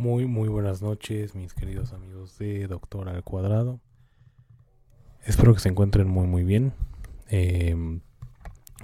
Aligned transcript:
Muy, 0.00 0.24
muy 0.24 0.48
buenas 0.48 0.80
noches, 0.80 1.34
mis 1.34 1.52
queridos 1.52 1.92
amigos 1.92 2.38
de 2.38 2.66
Doctor 2.68 3.10
al 3.10 3.22
Cuadrado. 3.22 3.80
Espero 5.26 5.52
que 5.52 5.60
se 5.60 5.68
encuentren 5.68 6.08
muy, 6.08 6.26
muy 6.26 6.42
bien. 6.42 6.72
Eh, 7.28 8.00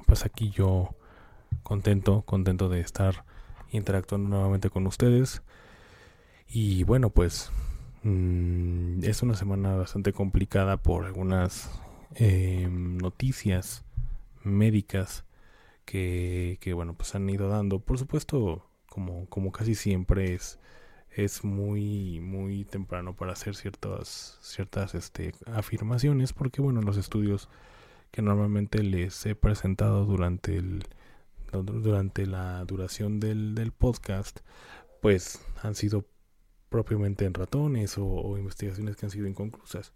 pues 0.05 0.27
aquí 0.27 0.51
yo 0.51 0.95
contento, 1.63 2.21
contento 2.27 2.69
de 2.69 2.81
estar 2.81 3.25
interactuando 3.71 4.29
nuevamente 4.29 4.69
con 4.69 4.87
ustedes. 4.87 5.43
Y 6.49 6.85
bueno, 6.85 7.09
pues 7.09 7.51
mmm, 8.03 9.03
es 9.03 9.23
una 9.23 9.37
semana 9.37 9.75
bastante 9.75 10.13
complicada 10.13 10.77
por 10.77 11.07
algunas 11.07 11.71
eh, 12.17 12.69
noticias 12.71 13.87
médicas 14.45 15.25
que, 15.87 16.59
que, 16.61 16.75
bueno, 16.75 16.93
pues 16.93 17.15
han 17.15 17.31
ido 17.31 17.49
dando. 17.49 17.79
Por 17.79 17.97
supuesto, 17.97 18.69
como, 18.91 19.25
como 19.31 19.51
casi 19.51 19.75
siempre 19.75 20.35
es 20.35 20.59
es 21.17 21.45
muy 21.45 22.21
muy 22.21 22.65
temprano 22.67 23.17
para 23.17 23.33
hacer 23.33 23.57
ciertas 23.57 24.39
ciertas 24.43 24.95
este, 24.95 25.33
afirmaciones 25.47 26.35
porque 26.35 26.61
bueno 26.61 26.83
los 26.83 26.99
estudios 26.99 27.49
que 28.11 28.21
normalmente 28.21 28.83
les 28.83 29.25
he 29.25 29.35
presentado 29.35 30.05
durante 30.05 30.57
el 30.57 30.85
durante 31.53 32.27
la 32.27 32.63
duración 32.67 33.19
del, 33.19 33.55
del 33.55 33.73
podcast 33.73 34.41
pues 35.01 35.41
han 35.63 35.75
sido 35.75 36.05
propiamente 36.69 37.25
en 37.25 37.33
ratones 37.33 37.97
o, 37.97 38.37
investigaciones 38.37 38.97
que 38.97 39.07
han 39.07 39.11
sido 39.11 39.27
inconclusas. 39.27 39.95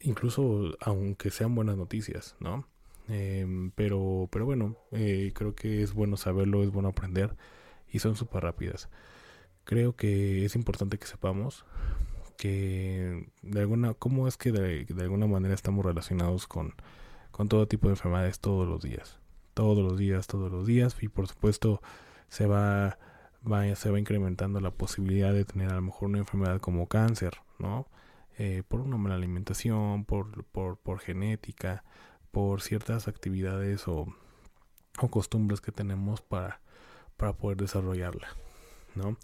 Incluso 0.00 0.76
aunque 0.80 1.30
sean 1.30 1.54
buenas 1.54 1.76
noticias 1.76 2.34
no 2.40 2.66
eh, 3.08 3.70
pero 3.76 4.28
pero 4.32 4.46
bueno 4.46 4.76
eh, 4.90 5.32
creo 5.34 5.54
que 5.54 5.82
es 5.82 5.94
bueno 5.94 6.16
saberlo 6.16 6.64
es 6.64 6.70
bueno 6.70 6.88
aprender 6.88 7.36
y 7.88 8.00
son 8.00 8.16
súper 8.16 8.42
rápidas 8.42 8.88
creo 9.68 9.94
que 9.94 10.46
es 10.46 10.56
importante 10.56 10.98
que 10.98 11.06
sepamos 11.06 11.66
que 12.38 13.28
de 13.42 13.60
alguna 13.60 13.92
cómo 13.92 14.26
es 14.26 14.38
que 14.38 14.50
de, 14.50 14.86
alguna 15.02 15.26
manera 15.26 15.54
estamos 15.54 15.84
relacionados 15.84 16.46
con, 16.46 16.72
con 17.32 17.48
todo 17.48 17.68
tipo 17.68 17.88
de 17.88 17.92
enfermedades 17.92 18.40
todos 18.40 18.66
los 18.66 18.82
días. 18.82 19.20
Todos 19.52 19.78
los 19.78 19.98
días 19.98 20.26
todos 20.26 20.50
los 20.50 20.66
días. 20.66 20.96
Y 21.02 21.08
por 21.08 21.28
supuesto 21.28 21.82
se 22.28 22.46
va, 22.46 22.98
va 23.44 23.74
se 23.74 23.90
va 23.90 24.00
incrementando 24.00 24.58
la 24.60 24.70
posibilidad 24.70 25.34
de 25.34 25.44
tener 25.44 25.70
a 25.70 25.74
lo 25.74 25.82
mejor 25.82 26.08
una 26.08 26.18
enfermedad 26.18 26.60
como 26.60 26.88
cáncer 26.88 27.34
no 27.58 27.88
eh, 28.38 28.62
por 28.66 28.80
una 28.80 28.96
mala 28.96 29.16
alimentación 29.16 30.04
por, 30.04 30.44
por, 30.44 30.78
por 30.78 31.00
genética 31.00 31.84
por 32.30 32.62
ciertas 32.62 33.08
actividades 33.08 33.88
o, 33.88 34.06
o 34.98 35.08
costumbres 35.08 35.60
que 35.60 35.72
tenemos 35.72 36.20
para 36.20 36.60
para 37.16 37.32
poder 37.32 37.56
desarrollarla 37.56 38.28
¿no? 38.98 39.16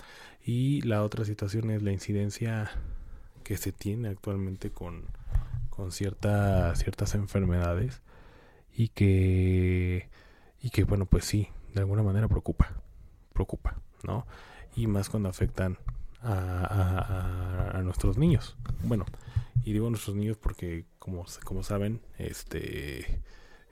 Y 0.44 0.80
la 0.82 1.02
otra 1.02 1.24
situación 1.24 1.70
es 1.70 1.82
la 1.82 1.92
incidencia 1.92 2.70
que 3.44 3.56
se 3.56 3.72
tiene 3.72 4.08
actualmente 4.08 4.70
con, 4.70 5.04
con 5.70 5.92
cierta, 5.92 6.74
ciertas 6.76 7.14
enfermedades 7.14 8.00
y 8.74 8.88
que, 8.88 10.08
y 10.60 10.70
que, 10.70 10.84
bueno, 10.84 11.06
pues 11.06 11.24
sí, 11.24 11.48
de 11.74 11.80
alguna 11.80 12.02
manera 12.02 12.28
preocupa, 12.28 12.72
preocupa, 13.32 13.80
¿no? 14.02 14.26
Y 14.76 14.86
más 14.86 15.08
cuando 15.08 15.28
afectan 15.28 15.78
a, 16.22 17.70
a, 17.78 17.82
nuestros 17.82 18.16
niños. 18.16 18.56
Bueno, 18.82 19.04
y 19.64 19.72
digo 19.72 19.90
nuestros 19.90 20.16
niños 20.16 20.36
porque, 20.36 20.86
como, 20.98 21.24
como 21.44 21.62
saben, 21.62 22.00
este, 22.18 23.20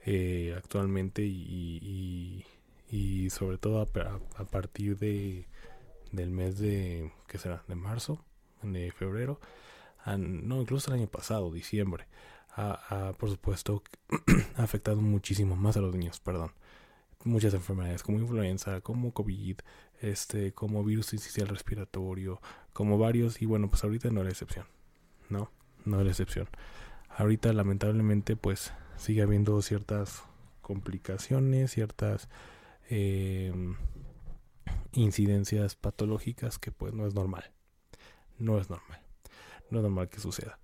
eh, 0.05 0.53
actualmente 0.55 1.23
y, 1.23 2.45
y, 2.91 3.29
sobre 3.31 3.57
todo 3.57 3.81
a 3.81 4.45
partir 4.45 4.99
de 4.99 5.47
del 6.13 6.31
mes 6.31 6.57
de, 6.59 7.11
¿qué 7.27 7.37
será? 7.37 7.63
De 7.67 7.75
marzo, 7.75 8.23
de 8.61 8.91
febrero, 8.91 9.41
a, 10.05 10.15
no, 10.15 10.61
incluso 10.61 10.91
el 10.91 10.99
año 10.99 11.07
pasado, 11.07 11.51
diciembre, 11.51 12.05
ha, 12.55 13.13
por 13.17 13.29
supuesto 13.29 13.83
ha 14.57 14.63
afectado 14.63 15.01
muchísimo 15.01 15.55
más 15.55 15.75
a 15.75 15.81
los 15.81 15.93
niños, 15.93 16.19
perdón. 16.19 16.51
Muchas 17.25 17.53
enfermedades 17.53 18.03
como 18.03 18.19
influenza, 18.19 18.81
como 18.81 19.13
COVID, 19.13 19.57
este, 20.01 20.53
como 20.53 20.83
virus 20.83 21.13
incisional 21.13 21.49
respiratorio, 21.55 22.41
como 22.73 22.97
varios, 22.97 23.41
y 23.41 23.45
bueno, 23.45 23.69
pues 23.69 23.83
ahorita 23.83 24.09
no 24.09 24.19
es 24.21 24.25
la 24.25 24.31
excepción, 24.31 24.65
¿no? 25.29 25.49
No 25.85 25.99
es 25.99 26.05
la 26.05 26.11
excepción. 26.11 26.47
Ahorita 27.09 27.53
lamentablemente 27.53 28.35
pues 28.35 28.73
sigue 28.97 29.21
habiendo 29.21 29.61
ciertas 29.61 30.23
complicaciones, 30.61 31.71
ciertas 31.71 32.29
eh, 32.89 33.53
incidencias 34.93 35.75
patológicas 35.75 36.59
que 36.59 36.71
pues 36.71 36.93
no 36.93 37.07
es 37.07 37.13
normal. 37.13 37.51
No 38.39 38.59
es 38.59 38.69
normal. 38.69 39.01
No 39.69 39.79
es 39.79 39.83
normal 39.83 40.09
que 40.09 40.19
suceda. 40.19 40.59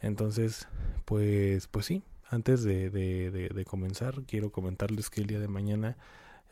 Entonces, 0.00 0.68
pues, 1.04 1.66
pues 1.68 1.86
sí, 1.86 2.02
antes 2.28 2.62
de, 2.62 2.90
de, 2.90 3.30
de, 3.30 3.64
comenzar, 3.64 4.22
quiero 4.26 4.50
comentarles 4.52 5.08
que 5.08 5.20
el 5.20 5.26
día 5.26 5.40
de 5.40 5.48
mañana 5.48 5.96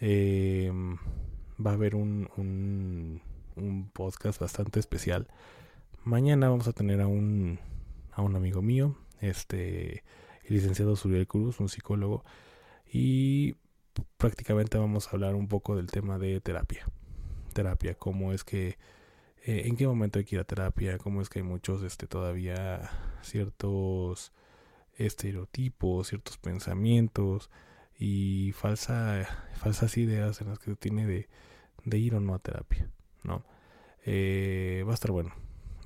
eh, 0.01 0.73
va 1.65 1.73
a 1.73 1.75
haber 1.75 1.95
un, 1.95 2.29
un, 2.37 3.21
un, 3.57 3.91
podcast 3.91 4.41
bastante 4.41 4.81
especial. 4.81 5.29
Mañana 6.05 6.49
vamos 6.49 6.67
a 6.69 6.73
tener 6.73 7.01
a 7.01 7.07
un, 7.07 7.59
a 8.13 8.23
un 8.23 8.37
amigo 8.37 8.63
mío, 8.63 8.97
este, 9.21 10.03
el 10.45 10.57
licenciado 10.57 10.97
Suriel 10.97 11.27
Cruz, 11.27 11.61
un 11.61 11.69
psicólogo, 11.69 12.25
y 12.91 13.57
prácticamente 14.17 14.79
vamos 14.79 15.09
a 15.09 15.11
hablar 15.13 15.35
un 15.35 15.49
poco 15.49 15.77
del 15.77 15.91
tema 15.91 16.19
de 16.19 16.41
terapia 16.41 16.87
terapia, 17.53 17.95
cómo 17.95 18.33
es 18.33 18.45
que, 18.45 18.79
eh, 19.45 19.63
en 19.67 19.77
qué 19.77 19.87
momento 19.87 20.19
hay 20.19 20.25
que 20.25 20.37
ir 20.37 20.41
a 20.41 20.45
terapia, 20.45 20.99
cómo 20.99 21.23
es 21.23 21.29
que 21.29 21.41
hay 21.41 21.45
muchos, 21.45 21.83
este, 21.83 22.07
todavía 22.07 22.91
ciertos 23.23 24.33
estereotipos, 24.97 26.09
ciertos 26.09 26.39
pensamientos 26.39 27.51
y 27.99 28.53
falsa, 28.53 29.27
falsas 29.55 29.97
ideas 29.97 30.41
en 30.41 30.49
las 30.49 30.59
que 30.59 30.73
se 30.73 30.77
tiene 30.77 31.07
de, 31.07 31.29
de 31.85 31.99
ir 31.99 32.15
o 32.15 32.21
no 32.21 32.35
a 32.35 32.39
terapia, 32.39 32.91
¿no? 33.23 33.45
Eh, 34.05 34.85
va 34.87 34.93
a 34.93 34.95
estar 34.95 35.13
bueno, 35.13 35.33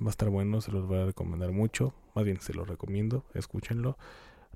va 0.01 0.07
a 0.07 0.09
estar 0.09 0.29
bueno, 0.29 0.61
se 0.61 0.71
los 0.71 0.87
voy 0.87 0.99
a 0.99 1.05
recomendar 1.05 1.51
mucho, 1.51 1.93
más 2.15 2.25
bien 2.25 2.39
se 2.41 2.53
los 2.53 2.67
recomiendo, 2.67 3.25
escúchenlo. 3.33 3.97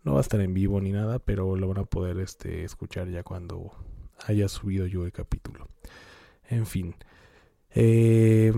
No 0.03 0.13
va 0.13 0.19
a 0.19 0.21
estar 0.21 0.41
en 0.41 0.53
vivo 0.53 0.81
ni 0.81 0.91
nada, 0.91 1.19
pero 1.19 1.55
lo 1.55 1.67
van 1.67 1.79
a 1.79 1.85
poder 1.85 2.17
este, 2.19 2.63
escuchar 2.63 3.09
ya 3.09 3.23
cuando 3.23 3.71
haya 4.25 4.47
subido 4.47 4.87
yo 4.87 5.05
el 5.05 5.11
capítulo. 5.11 5.67
En 6.49 6.65
fin. 6.65 6.95
Eh, 7.73 8.51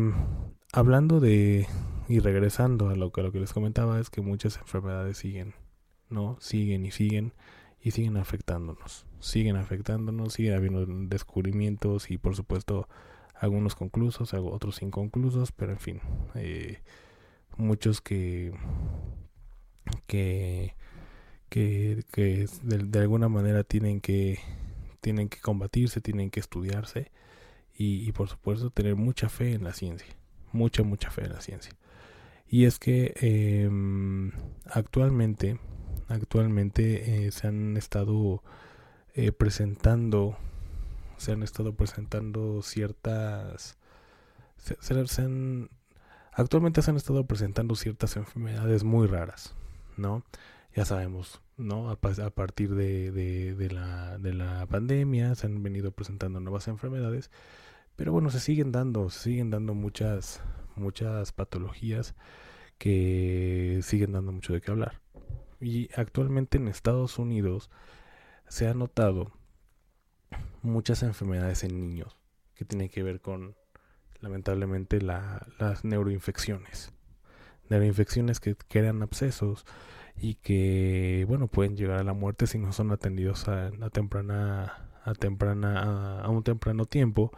hablando 0.72 1.20
de. 1.20 1.68
Y 2.10 2.20
regresando 2.20 2.90
a 2.90 2.96
lo, 2.96 3.12
que, 3.12 3.22
a 3.22 3.24
lo 3.24 3.32
que 3.32 3.40
les 3.40 3.54
comentaba, 3.54 4.00
es 4.00 4.10
que 4.10 4.22
muchas 4.22 4.58
enfermedades 4.58 5.18
siguen, 5.18 5.54
¿no? 6.10 6.38
Siguen 6.40 6.86
y 6.86 6.92
siguen 6.92 7.34
y 7.82 7.92
siguen 7.92 8.18
afectándonos. 8.18 9.06
Siguen 9.20 9.56
afectándonos, 9.56 10.34
siguen 10.34 10.56
habiendo 10.56 10.86
descubrimientos 10.86 12.12
y, 12.12 12.18
por 12.18 12.36
supuesto, 12.36 12.88
algunos 13.36 13.76
conclusos, 13.76 14.34
otros 14.34 14.82
inconclusos, 14.82 15.52
pero 15.52 15.72
en 15.72 15.80
fin. 15.80 16.02
Eh, 16.36 16.80
muchos 17.58 18.02
que. 18.02 18.54
que. 20.08 20.76
Que, 21.54 22.48
de, 22.64 23.00
alguna 23.00 23.30
manera 23.30 23.64
tienen 23.64 24.02
que. 24.02 24.40
tienen 25.02 25.30
que 25.30 25.40
combatirse, 25.40 26.02
tienen 26.02 26.32
que 26.32 26.40
estudiarse 26.40 27.12
y, 27.76 28.12
por 28.14 28.30
supuesto 28.30 28.70
tener 28.72 28.96
mucha 28.96 29.30
fe 29.30 29.54
en 29.54 29.64
la 29.64 29.74
ciencia, 29.74 30.16
mucha, 30.52 30.84
mucha 30.84 31.12
fe 31.12 31.26
en 31.26 31.34
la 31.34 31.42
ciencia. 31.42 31.74
Y 32.48 32.66
es 32.66 32.80
que 32.80 33.14
eh, 33.22 33.70
actualmente, 34.66 35.60
actualmente 36.08 37.26
eh, 37.28 37.32
se 37.32 37.48
han 37.48 37.78
estado 37.78 38.44
eh, 39.14 39.32
presentando, 39.32 40.38
se 41.18 41.34
han 41.34 41.44
estado 41.44 41.74
presentando 41.76 42.62
ciertas, 42.64 43.78
se 44.58 45.22
han, 45.22 45.70
actualmente 46.32 46.82
se 46.82 46.92
han 46.92 46.98
estado 46.98 47.26
presentando 47.26 47.76
ciertas 47.76 48.18
enfermedades 48.18 48.84
muy 48.84 49.08
raras, 49.08 49.56
¿no? 49.98 50.24
Ya 50.76 50.86
sabemos, 50.86 51.42
¿no? 51.58 51.90
A, 51.92 51.96
partir 51.98 52.74
de, 52.74 53.12
de, 53.12 53.70
la, 53.70 54.18
de 54.18 54.34
la 54.34 54.66
pandemia 54.66 55.36
se 55.36 55.46
han 55.48 55.62
venido 55.62 55.92
presentando 55.92 56.40
nuevas 56.40 56.68
enfermedades, 56.68 57.30
pero 57.96 58.12
bueno, 58.12 58.32
se 58.32 58.40
siguen 58.40 58.72
dando, 58.72 59.10
se 59.10 59.20
siguen 59.20 59.52
dando 59.52 59.76
muchas, 59.76 60.42
muchas 60.76 61.32
patologías 61.32 62.16
que 62.80 63.80
siguen 63.84 64.14
dando 64.14 64.32
mucho 64.32 64.54
de 64.54 64.62
qué 64.62 64.72
hablar. 64.72 65.02
Y 65.62 65.90
actualmente 65.96 66.58
en 66.58 66.68
Estados 66.68 67.20
Unidos 67.20 67.70
se 68.48 68.68
ha 68.68 68.74
notado 68.74 69.32
muchas 70.64 71.04
enfermedades 71.04 71.64
en 71.64 71.80
niños 71.80 72.18
que 72.56 72.66
tienen 72.66 72.90
que 72.90 73.04
ver 73.04 73.22
con, 73.22 73.56
lamentablemente, 74.20 75.02
las 75.02 75.86
neuroinfecciones. 75.86 76.94
Neuroinfecciones 77.70 78.40
que 78.40 78.56
crean 78.56 79.02
abscesos 79.04 79.66
y 80.20 80.36
que, 80.36 81.26
bueno, 81.28 81.48
pueden 81.48 81.76
llegar 81.76 82.00
a 82.00 82.04
la 82.04 82.14
muerte 82.14 82.48
si 82.48 82.58
no 82.58 82.72
son 82.72 82.92
atendidos 82.92 83.48
a, 83.48 83.72
temprana, 83.92 84.90
a, 85.04 85.14
temprana, 85.14 86.22
a, 86.22 86.30
un 86.30 86.44
temprano 86.44 86.86
tiempo 86.86 87.32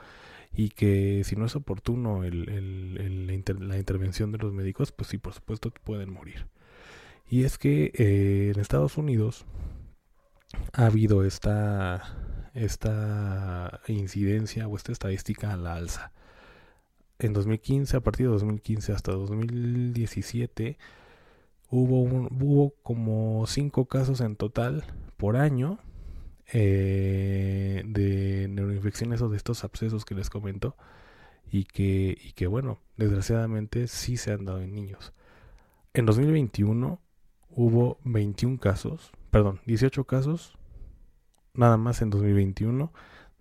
y 0.56 0.70
que 0.70 1.24
si 1.26 1.36
no 1.36 1.46
es 1.46 1.56
oportuno 1.56 2.24
el, 2.24 3.26
la, 3.26 3.78
intervención 3.78 4.32
de 4.32 4.38
los 4.38 4.54
médicos, 4.54 4.92
pues 4.92 5.10
sí, 5.10 5.18
por 5.18 5.34
supuesto 5.34 5.72
pueden 5.72 6.12
morir. 6.14 6.48
Y 7.30 7.44
es 7.44 7.58
que 7.58 7.92
eh, 7.96 8.52
en 8.54 8.62
Estados 8.62 8.98
Unidos 8.98 9.46
ha 10.74 10.86
habido 10.86 11.26
esta, 11.26 12.52
esta 12.54 13.82
incidencia 13.88 14.68
o 14.68 14.78
esta 14.78 14.92
estadística 14.92 15.52
a 15.52 15.58
la 15.58 15.76
alza. 15.76 16.12
En 17.18 17.34
2015, 17.34 17.98
a 17.98 18.02
partir 18.02 18.28
de 18.28 18.34
2015 18.34 18.92
hasta 18.92 19.12
2017, 19.14 20.78
hubo, 21.70 22.02
un, 22.02 22.28
hubo 22.42 22.74
como 22.84 23.46
cinco 23.48 23.86
casos 23.86 24.22
en 24.22 24.36
total 24.36 24.84
por 25.18 25.38
año 25.38 25.80
eh, 26.54 27.84
de 27.86 28.48
neuroinfecciones 28.50 29.22
o 29.22 29.30
de 29.30 29.38
estos 29.38 29.64
abscesos 29.64 30.06
que 30.06 30.16
les 30.16 30.30
comento 30.30 30.76
y 31.52 31.64
que, 31.64 32.48
bueno, 32.48 32.80
desgraciadamente 32.98 33.88
sí 33.88 34.18
se 34.18 34.32
han 34.32 34.46
dado 34.46 34.62
en 34.62 34.76
niños. 34.76 35.14
En 35.94 36.06
2021 36.06 37.00
hubo 37.50 37.98
21 38.04 38.60
casos, 38.60 39.12
perdón, 39.32 39.62
18 39.66 40.04
casos, 40.04 40.58
nada 41.54 41.78
más 41.78 42.02
en 42.02 42.10
2021, 42.10 42.92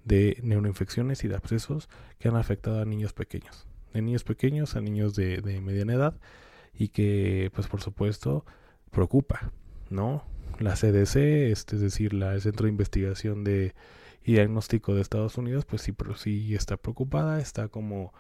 de 0.05 0.39
neuroinfecciones 0.43 1.25
y 1.25 1.29
de 1.29 1.35
abscesos 1.35 1.89
que 2.19 2.29
han 2.29 2.37
afectado 2.37 2.81
a 2.81 2.85
niños 2.85 3.13
pequeños. 3.13 3.67
De 3.93 4.03
niños 4.03 4.23
pequeños 4.23 4.77
a 4.77 4.81
niños 4.81 5.15
de, 5.15 5.41
mediana 5.63 5.95
edad 5.95 6.15
y 6.77 6.89
que, 6.89 7.51
pues 7.55 7.67
por 7.69 7.81
supuesto, 7.81 8.45
preocupa, 8.91 9.53
¿no? 9.91 10.25
La 10.59 10.75
CDC, 10.75 11.17
este, 11.51 11.77
es 11.77 11.83
decir, 11.83 12.13
la, 12.15 12.35
el 12.35 12.41
Centro 12.41 12.65
de 12.65 12.71
Investigación 12.71 13.45
de, 13.45 13.75
y 14.25 14.33
Diagnóstico 14.33 14.95
de 14.95 15.03
Estados 15.03 15.37
Unidos, 15.37 15.65
pues 15.65 15.83
sí, 15.83 15.93
pero 15.93 16.15
sí 16.15 16.55
está 16.55 16.77
preocupada, 16.77 17.41
está 17.41 17.69
como 17.69 18.13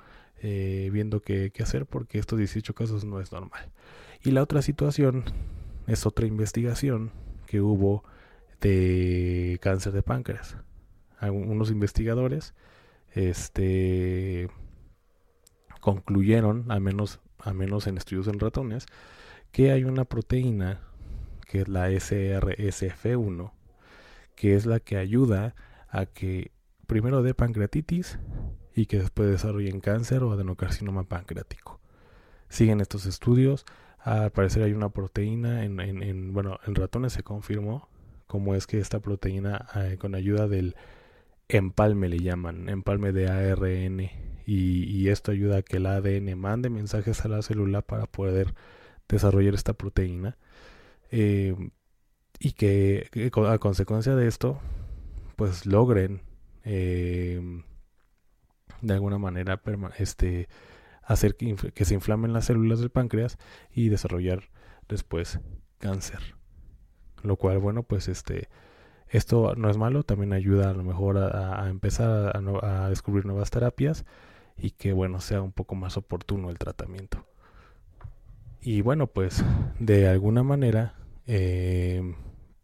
eh, 0.42 0.90
viendo 0.92 1.20
qué, 1.20 1.50
qué 1.52 1.62
hacer 1.62 1.86
porque 1.86 2.18
estos 2.18 2.38
18 2.38 2.74
casos 2.74 3.04
no 3.04 3.20
es 3.20 3.32
normal. 3.32 3.70
Y 4.22 4.32
la 4.32 4.42
otra 4.42 4.62
situación 4.62 5.24
es 5.86 6.06
otra 6.06 6.26
investigación 6.26 7.12
que 7.46 7.60
hubo 7.60 8.04
de 8.60 9.58
cáncer 9.62 9.92
de 9.92 10.02
páncreas. 10.02 10.56
Algunos 11.18 11.70
investigadores 11.70 12.54
este, 13.12 14.48
concluyeron, 15.80 16.70
al 16.70 16.80
menos, 16.80 17.20
al 17.44 17.54
menos 17.54 17.86
en 17.86 17.98
estudios 17.98 18.26
en 18.26 18.40
ratones, 18.40 18.86
que 19.52 19.70
hay 19.70 19.84
una 19.84 20.04
proteína 20.04 20.80
que 21.46 21.60
es 21.60 21.68
la 21.68 21.90
SRSF1, 21.90 23.52
que 24.34 24.56
es 24.56 24.66
la 24.66 24.80
que 24.80 24.96
ayuda 24.96 25.54
a 25.88 26.06
que 26.06 26.50
primero 26.86 27.22
dé 27.22 27.34
pancreatitis 27.34 28.18
y 28.74 28.86
que 28.86 28.98
después 28.98 29.30
desarrollen 29.30 29.80
cáncer 29.80 30.22
o 30.24 30.32
adenocarcinoma 30.32 31.04
pancreático. 31.04 31.80
Siguen 32.48 32.80
estos 32.80 33.06
estudios, 33.06 33.64
al 34.00 34.32
parecer 34.32 34.62
hay 34.62 34.72
una 34.72 34.88
proteína, 34.88 35.64
en, 35.64 35.80
en, 35.80 36.32
bueno, 36.32 36.58
en 36.66 36.74
ratones 36.74 37.12
se 37.12 37.22
confirmó 37.22 37.88
cómo 38.26 38.54
es 38.54 38.66
que 38.66 38.78
esta 38.78 39.00
proteína 39.00 39.66
eh, 39.76 39.96
con 39.98 40.14
ayuda 40.14 40.48
del 40.48 40.76
empalme 41.48 42.08
le 42.08 42.18
llaman, 42.18 42.68
empalme 42.68 43.12
de 43.12 43.28
ARN 43.28 44.23
y, 44.46 45.08
esto 45.08 45.32
ayuda 45.32 45.58
a 45.58 45.62
que 45.62 45.78
el 45.78 45.86
ADN 45.86 46.38
mande 46.38 46.70
mensajes 46.70 47.24
a 47.24 47.28
la 47.28 47.42
célula 47.42 47.82
para 47.82 48.06
poder 48.06 48.54
desarrollar 49.08 49.54
esta 49.54 49.74
proteína 49.74 50.36
eh, 51.10 51.54
y 52.38 52.52
que, 52.52 53.08
a 53.48 53.58
consecuencia 53.58 54.16
de 54.16 54.26
esto 54.26 54.60
pues 55.36 55.66
logren 55.66 56.22
eh, 56.64 57.62
de 58.80 58.94
alguna 58.94 59.18
manera 59.18 59.60
este 59.98 60.48
hacer 61.02 61.36
que, 61.36 61.84
se 61.84 61.94
inflamen 61.94 62.32
las 62.32 62.46
células 62.46 62.80
del 62.80 62.90
páncreas 62.90 63.38
y 63.72 63.88
desarrollar 63.88 64.50
después 64.88 65.40
cáncer. 65.78 66.20
Lo 67.22 67.36
cual, 67.36 67.58
bueno, 67.58 67.82
pues 67.82 68.08
este, 68.08 68.48
esto 69.08 69.54
no 69.56 69.70
es 69.70 69.76
malo, 69.76 70.02
también 70.02 70.32
ayuda 70.32 70.70
a 70.70 70.74
lo 70.74 70.82
mejor 70.82 71.18
a, 71.18 71.68
empezar 71.68 72.36
a, 72.36 72.88
descubrir 72.88 73.26
nuevas 73.26 73.50
terapias 73.50 74.04
y 74.56 74.70
que, 74.70 74.92
bueno, 74.92 75.20
sea 75.20 75.42
un 75.42 75.52
poco 75.52 75.74
más 75.74 75.96
oportuno 75.96 76.50
el 76.50 76.58
tratamiento. 76.58 77.26
Y 78.60 78.80
bueno, 78.80 79.06
pues 79.08 79.44
de 79.78 80.08
alguna 80.08 80.42
manera, 80.42 80.94
eh, 81.26 82.14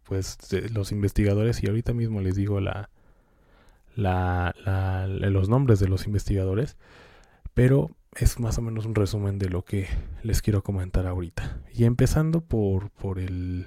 pues 0.04 0.38
los 0.72 0.92
investigadores, 0.92 1.62
y 1.62 1.66
ahorita 1.66 1.92
mismo 1.92 2.20
les 2.20 2.34
digo 2.36 2.60
la, 2.60 2.90
la, 3.96 4.54
los 5.06 5.48
nombres 5.48 5.78
de 5.78 5.88
los 5.88 6.06
investigadores, 6.06 6.76
pero 7.54 7.90
es 8.16 8.40
más 8.40 8.58
o 8.58 8.62
menos 8.62 8.86
un 8.86 8.94
resumen 8.94 9.38
de 9.38 9.48
lo 9.48 9.64
que 9.64 9.86
les 10.22 10.42
quiero 10.42 10.62
comentar 10.62 11.06
ahorita. 11.06 11.60
Y 11.72 11.84
empezando 11.84 12.40
por, 12.40 12.90
por 12.90 13.18
el 13.18 13.66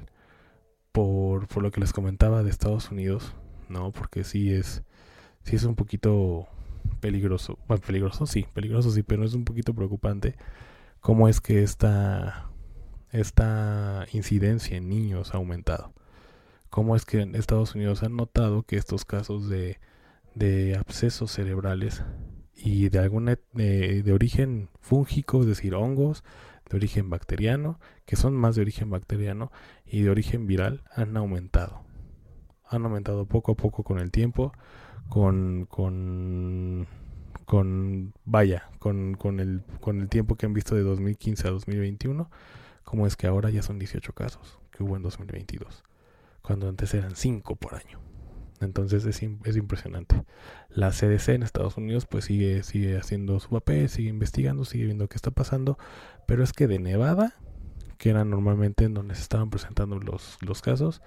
por, 0.91 1.47
por 1.47 1.63
lo 1.63 1.71
que 1.71 1.81
les 1.81 1.93
comentaba 1.93 2.43
de 2.43 2.49
Estados 2.49 2.91
Unidos, 2.91 3.35
¿no? 3.69 3.91
Porque 3.91 4.23
sí 4.23 4.53
es 4.53 4.83
sí 5.43 5.55
es 5.55 5.63
un 5.63 5.75
poquito 5.75 6.47
peligroso. 6.99 7.57
Bueno, 7.67 7.83
peligroso 7.85 8.25
sí, 8.25 8.45
peligroso 8.53 8.91
sí, 8.91 9.03
pero 9.03 9.23
es 9.25 9.33
un 9.33 9.45
poquito 9.45 9.73
preocupante 9.73 10.35
cómo 10.99 11.27
es 11.27 11.41
que 11.41 11.63
esta 11.63 12.49
esta 13.11 14.07
incidencia 14.11 14.75
en 14.77 14.89
niños 14.89 15.33
ha 15.33 15.37
aumentado. 15.37 15.93
Cómo 16.69 16.95
es 16.95 17.05
que 17.05 17.21
en 17.21 17.35
Estados 17.35 17.75
Unidos 17.75 18.01
han 18.01 18.15
notado 18.15 18.63
que 18.63 18.77
estos 18.77 19.05
casos 19.05 19.47
de, 19.47 19.79
de 20.33 20.75
abscesos 20.75 21.31
cerebrales 21.31 22.03
y 22.55 22.89
de 22.89 22.99
alguna 22.99 23.37
de, 23.53 24.11
origen 24.13 24.69
fúngico, 24.79 25.41
es 25.41 25.47
decir, 25.47 25.75
hongos, 25.75 26.23
de 26.69 26.77
origen 26.77 27.09
bacteriano, 27.09 27.79
que 28.05 28.15
son 28.15 28.35
más 28.35 28.55
de 28.55 28.61
origen 28.61 28.89
bacteriano 28.89 29.51
y 29.85 30.01
de 30.01 30.09
origen 30.09 30.47
viral, 30.47 30.83
han 30.95 31.15
aumentado. 31.17 31.83
Han 32.67 32.85
aumentado 32.85 33.25
poco 33.25 33.51
a 33.51 33.55
poco 33.55 33.83
con 33.83 33.99
el 33.99 34.11
tiempo, 34.11 34.53
con, 35.09 35.65
con, 35.69 36.87
con 37.45 38.13
vaya, 38.25 38.69
con, 38.79 39.15
con, 39.15 39.39
el, 39.39 39.63
con 39.79 40.01
el 40.01 40.09
tiempo 40.09 40.35
que 40.35 40.45
han 40.45 40.53
visto 40.53 40.75
de 40.75 40.81
2015 40.81 41.47
a 41.47 41.51
2021, 41.51 42.29
como 42.83 43.07
es 43.07 43.15
que 43.15 43.27
ahora 43.27 43.49
ya 43.49 43.61
son 43.61 43.79
18 43.79 44.13
casos 44.13 44.59
que 44.71 44.83
hubo 44.83 44.95
en 44.95 45.03
2022, 45.03 45.83
cuando 46.41 46.67
antes 46.67 46.93
eran 46.93 47.15
5 47.15 47.55
por 47.55 47.75
año. 47.75 47.99
Entonces 48.59 49.05
es, 49.05 49.21
es, 49.21 49.57
impresionante. 49.57 50.23
La 50.69 50.91
CDC 50.91 51.29
en 51.29 51.43
Estados 51.43 51.75
Unidos 51.77 52.05
pues 52.05 52.25
sigue, 52.25 52.63
sigue 52.63 52.97
haciendo 52.97 53.39
su 53.39 53.49
papel, 53.49 53.89
sigue 53.89 54.09
investigando, 54.09 54.63
sigue 54.63 54.85
viendo 54.85 55.09
qué 55.09 55.17
está 55.17 55.31
pasando. 55.31 55.77
Pero 56.25 56.43
es 56.43 56.53
que 56.53 56.67
de 56.67 56.79
Nevada, 56.79 57.35
que 57.97 58.09
era 58.09 58.23
normalmente 58.23 58.85
en 58.85 58.93
donde 58.93 59.15
se 59.15 59.21
estaban 59.21 59.49
presentando 59.49 59.99
los, 59.99 60.37
los 60.41 60.61
casos, 60.61 61.01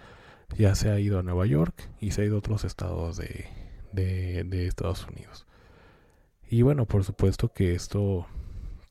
ya 0.56 0.74
se 0.74 0.90
ha 0.90 1.00
ido 1.00 1.18
a 1.18 1.22
Nueva 1.22 1.46
York 1.46 1.88
y 1.98 2.10
se 2.10 2.22
ha 2.22 2.24
ido 2.24 2.36
a 2.36 2.38
otros 2.38 2.64
estados 2.64 3.16
de, 3.16 3.46
de, 3.92 4.66
Estados 4.66 5.06
Unidos. 5.06 5.46
Y 6.48 6.62
bueno, 6.62 6.86
por 6.86 7.04
supuesto 7.04 7.52
que 7.52 7.74
esto, 7.74 8.26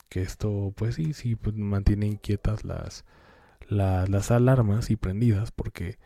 que 0.10 0.22
esto 0.22 0.74
pues 0.76 0.96
sí, 0.96 1.14
sí 1.14 1.36
pues, 1.36 1.56
mantiene 1.56 2.08
inquietas 2.08 2.64
las, 2.66 3.06
las 3.70 4.32
alarmas 4.32 4.90
y 4.90 4.96
prendidas 4.96 5.52
porque 5.52 5.98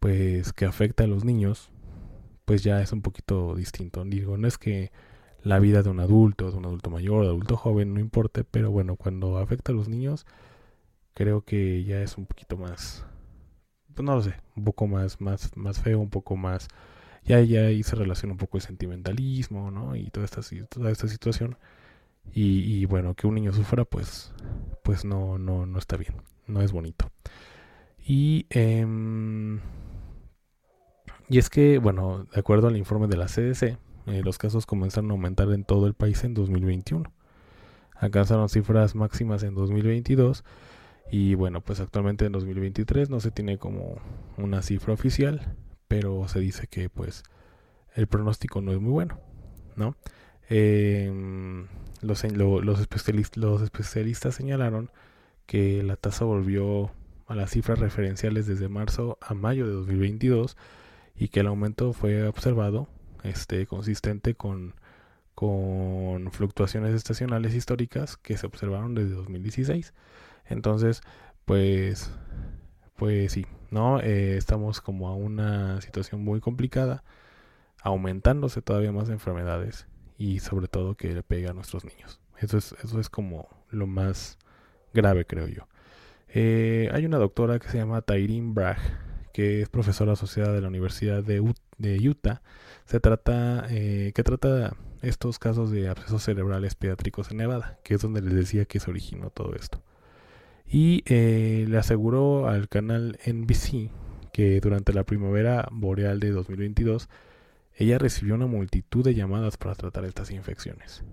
pues 0.00 0.52
que 0.52 0.64
afecta 0.64 1.04
a 1.04 1.08
los 1.08 1.24
niños 1.24 1.70
pues 2.44 2.62
ya 2.62 2.80
es 2.80 2.92
un 2.92 3.02
poquito 3.02 3.54
distinto. 3.54 4.02
Digo, 4.04 4.38
no 4.38 4.48
es 4.48 4.56
que 4.56 4.90
la 5.42 5.58
vida 5.58 5.82
de 5.82 5.90
un 5.90 6.00
adulto, 6.00 6.50
de 6.50 6.56
un 6.56 6.64
adulto 6.64 6.90
mayor, 6.90 7.22
de 7.22 7.28
adulto 7.28 7.56
joven, 7.56 7.94
no 7.94 8.00
importe, 8.00 8.44
pero 8.44 8.70
bueno, 8.70 8.96
cuando 8.96 9.38
afecta 9.38 9.72
a 9.72 9.74
los 9.74 9.88
niños, 9.88 10.26
creo 11.14 11.42
que 11.42 11.84
ya 11.84 12.00
es 12.00 12.16
un 12.16 12.26
poquito 12.26 12.56
más, 12.56 13.04
pues 13.94 14.04
no 14.04 14.14
lo 14.14 14.22
sé, 14.22 14.34
un 14.56 14.64
poco 14.64 14.86
más, 14.86 15.20
más, 15.20 15.56
más 15.56 15.80
feo, 15.80 16.00
un 16.00 16.10
poco 16.10 16.36
más, 16.36 16.68
ya, 17.24 17.40
ya 17.40 17.62
ahí 17.62 17.82
se 17.82 17.96
relaciona 17.96 18.32
un 18.32 18.38
poco 18.38 18.58
el 18.58 18.62
sentimentalismo, 18.62 19.70
¿no? 19.70 19.96
Y 19.96 20.10
toda 20.10 20.24
esta, 20.24 20.40
toda 20.68 20.90
esta 20.90 21.08
situación. 21.08 21.56
Y, 22.32 22.60
y, 22.80 22.84
bueno, 22.84 23.14
que 23.14 23.26
un 23.26 23.34
niño 23.36 23.52
sufra, 23.52 23.84
pues, 23.84 24.32
pues 24.82 25.04
no, 25.04 25.38
no, 25.38 25.66
no 25.66 25.78
está 25.78 25.96
bien, 25.96 26.14
no 26.46 26.60
es 26.60 26.72
bonito. 26.72 27.10
Y, 28.06 28.46
em, 28.50 29.60
y 31.28 31.38
es 31.38 31.50
que, 31.50 31.78
bueno, 31.78 32.26
de 32.32 32.40
acuerdo 32.40 32.68
al 32.68 32.76
informe 32.76 33.06
de 33.06 33.16
la 33.16 33.28
CDC, 33.28 33.78
eh, 34.06 34.22
los 34.24 34.38
casos 34.38 34.64
comenzaron 34.64 35.10
a 35.10 35.14
aumentar 35.14 35.50
en 35.52 35.64
todo 35.64 35.86
el 35.86 35.94
país 35.94 36.24
en 36.24 36.34
2021. 36.34 37.12
Alcanzaron 37.94 38.48
cifras 38.48 38.94
máximas 38.94 39.42
en 39.42 39.54
2022 39.54 40.44
y 41.10 41.34
bueno, 41.34 41.60
pues 41.60 41.80
actualmente 41.80 42.24
en 42.26 42.32
2023 42.32 43.10
no 43.10 43.20
se 43.20 43.30
tiene 43.30 43.58
como 43.58 43.96
una 44.36 44.62
cifra 44.62 44.94
oficial, 44.94 45.54
pero 45.88 46.28
se 46.28 46.40
dice 46.40 46.66
que 46.68 46.88
pues 46.90 47.22
el 47.94 48.06
pronóstico 48.06 48.60
no 48.60 48.72
es 48.72 48.80
muy 48.80 48.92
bueno, 48.92 49.18
¿no? 49.76 49.96
Em, 50.48 51.66
los, 52.00 52.24
los, 52.24 52.64
los 53.36 53.62
especialistas 53.62 54.34
señalaron 54.34 54.90
que 55.46 55.82
la 55.82 55.96
tasa 55.96 56.24
volvió 56.24 56.90
a 57.26 57.34
las 57.34 57.50
cifras 57.50 57.78
referenciales 57.78 58.46
desde 58.46 58.68
marzo 58.68 59.18
a 59.20 59.34
mayo 59.34 59.66
de 59.66 59.72
2022 59.72 60.56
y 61.16 61.28
que 61.28 61.40
el 61.40 61.46
aumento 61.48 61.92
fue 61.92 62.26
observado 62.26 62.88
este, 63.24 63.66
consistente 63.66 64.34
con, 64.34 64.74
con 65.34 66.30
fluctuaciones 66.32 66.94
estacionales 66.94 67.54
históricas 67.54 68.16
que 68.16 68.36
se 68.36 68.46
observaron 68.46 68.94
desde 68.94 69.14
2016. 69.14 69.92
Entonces, 70.46 71.02
pues, 71.44 72.10
pues 72.96 73.32
sí, 73.32 73.46
¿no? 73.70 74.00
Eh, 74.00 74.36
estamos 74.36 74.80
como 74.80 75.08
a 75.08 75.14
una 75.14 75.80
situación 75.80 76.22
muy 76.24 76.40
complicada, 76.40 77.04
aumentándose 77.82 78.62
todavía 78.62 78.92
más 78.92 79.08
enfermedades 79.08 79.86
y 80.16 80.40
sobre 80.40 80.68
todo 80.68 80.96
que 80.96 81.14
le 81.14 81.22
pega 81.22 81.50
a 81.50 81.54
nuestros 81.54 81.84
niños. 81.84 82.20
Eso 82.38 82.58
es, 82.58 82.74
eso 82.84 83.00
es 83.00 83.08
como 83.08 83.48
lo 83.70 83.86
más 83.86 84.38
grave, 84.92 85.24
creo 85.24 85.46
yo. 85.48 85.66
Eh, 86.28 86.90
hay 86.92 87.06
una 87.06 87.18
doctora 87.18 87.58
que 87.58 87.68
se 87.68 87.78
llama 87.78 88.02
Tyreen 88.02 88.54
Bragg, 88.54 88.78
que 89.32 89.62
es 89.62 89.68
profesora 89.68 90.12
asociada 90.12 90.52
de 90.52 90.60
la 90.60 90.68
Universidad 90.68 91.22
de, 91.22 91.40
Utah. 91.40 92.42
Se 92.84 93.00
trata, 93.00 93.66
eh, 93.70 94.12
que 94.14 94.22
trata 94.22 94.76
estos 95.02 95.38
casos 95.38 95.70
de 95.70 95.88
abscesos 95.88 96.22
cerebrales 96.24 96.74
pediátricos 96.74 97.30
en 97.30 97.38
Nevada, 97.38 97.78
que 97.84 97.94
es 97.94 98.02
donde 98.02 98.20
les 98.20 98.34
decía 98.34 98.64
que 98.64 98.80
se 98.80 98.90
originó 98.90 99.30
todo 99.30 99.54
esto. 99.54 99.82
Y 100.70 101.02
eh, 101.06 101.64
le 101.68 101.78
aseguró 101.78 102.48
al 102.48 102.68
canal 102.68 103.18
NBC 103.26 103.90
que 104.32 104.60
durante 104.60 104.92
la 104.92 105.04
primavera 105.04 105.68
boreal 105.72 106.20
de 106.20 106.30
2022 106.30 107.08
ella 107.74 107.98
recibió 107.98 108.34
una 108.34 108.46
multitud 108.46 109.04
de 109.04 109.14
llamadas 109.14 109.56
para 109.56 109.74
tratar 109.74 110.04
estas 110.04 110.30
infecciones. 110.30 111.04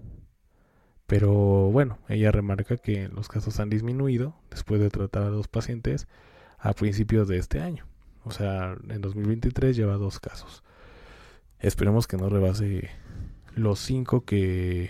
Pero 1.08 1.32
bueno, 1.72 2.00
ella 2.10 2.32
remarca 2.32 2.78
que 2.78 3.08
los 3.10 3.28
casos 3.28 3.60
han 3.60 3.70
disminuido 3.70 4.36
después 4.50 4.82
de 4.82 4.90
tratar 4.90 5.24
a 5.24 5.30
dos 5.30 5.48
pacientes 5.48 6.08
a 6.58 6.74
principios 6.74 7.28
de 7.28 7.38
este 7.38 7.60
año. 7.60 7.86
O 8.24 8.32
sea, 8.32 8.76
en 8.90 9.02
2023 9.02 9.76
lleva 9.76 9.98
dos 9.98 10.20
casos. 10.20 10.64
Esperemos 11.60 12.08
que 12.08 12.18
no 12.18 12.30
rebase 12.30 12.90
los 13.54 13.80
cinco 13.80 14.26
que, 14.26 14.90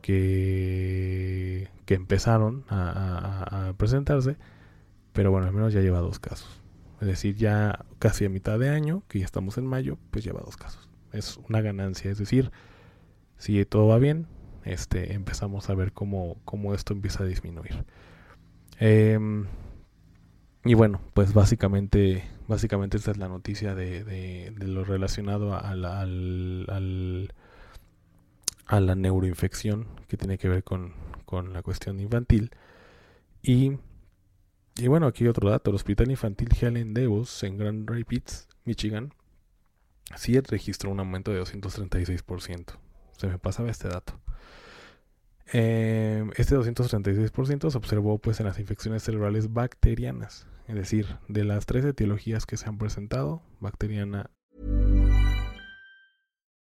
que, 0.00 1.68
que 1.86 1.94
empezaron 1.94 2.64
a, 2.68 3.72
presentarse. 3.76 4.36
Pero 5.12 5.30
bueno, 5.30 5.46
al 5.46 5.52
menos 5.52 5.72
ya 5.72 5.80
lleva 5.80 6.00
dos 6.00 6.18
casos. 6.18 6.62
Es 7.00 7.08
decir, 7.08 7.34
ya 7.36 7.84
casi 7.98 8.24
a 8.24 8.28
mitad 8.28 8.58
de 8.58 8.68
año, 8.68 9.02
que 9.08 9.18
ya 9.18 9.24
estamos 9.24 9.58
en 9.58 9.66
mayo, 9.66 9.98
pues 10.10 10.24
lleva 10.24 10.40
dos 10.40 10.56
casos. 10.56 10.88
Es 11.12 11.38
una 11.48 11.60
ganancia. 11.60 12.10
Es 12.10 12.18
decir, 12.18 12.50
si 13.38 13.64
todo 13.64 13.88
va 13.88 13.98
bien, 13.98 14.26
este, 14.64 15.14
empezamos 15.14 15.70
a 15.70 15.74
ver 15.74 15.92
cómo, 15.92 16.36
cómo 16.44 16.74
esto 16.74 16.92
empieza 16.92 17.24
a 17.24 17.26
disminuir. 17.26 17.84
Em, 18.78 19.46
y 20.64 20.74
bueno, 20.74 21.00
pues 21.14 21.32
básicamente, 21.32 22.24
básicamente 22.46 22.98
esta 22.98 23.10
es 23.10 23.16
la 23.16 23.28
noticia 23.28 23.74
de, 23.74 24.04
de, 24.04 24.66
lo 24.66 24.84
relacionado 24.84 25.54
a 25.54 25.74
la, 25.74 26.00
al, 26.00 27.32
a 28.70 28.78
la 28.78 28.94
neuroinfección 28.94 29.88
que 30.06 30.16
tiene 30.16 30.38
que 30.38 30.48
ver 30.48 30.62
con, 30.62 30.94
con 31.24 31.52
la 31.52 31.60
cuestión 31.60 31.98
infantil. 31.98 32.52
Y, 33.42 33.72
y, 34.76 34.86
bueno, 34.86 35.08
aquí 35.08 35.26
otro 35.26 35.50
dato. 35.50 35.70
El 35.70 35.76
Hospital 35.76 36.08
Infantil 36.08 36.50
Helen 36.58 36.94
Devos 36.94 37.42
en 37.42 37.58
Grand 37.58 37.90
Rapids, 37.90 38.48
Michigan, 38.64 39.12
sí 40.14 40.38
registró 40.38 40.90
un 40.90 41.00
aumento 41.00 41.32
de 41.32 41.42
236%. 41.42 42.78
Se 43.16 43.26
me 43.26 43.38
pasaba 43.38 43.70
este 43.70 43.88
dato. 43.88 44.20
Eh, 45.52 46.24
este 46.36 46.56
236% 46.56 47.70
se 47.70 47.76
observó 47.76 48.18
pues 48.18 48.38
en 48.38 48.46
las 48.46 48.60
infecciones 48.60 49.02
cerebrales 49.02 49.52
bacterianas, 49.52 50.46
es 50.68 50.76
decir, 50.76 51.18
de 51.26 51.42
las 51.42 51.66
tres 51.66 51.84
etiologías 51.84 52.46
que 52.46 52.56
se 52.56 52.68
han 52.68 52.78
presentado, 52.78 53.42
bacteriana. 53.58 54.30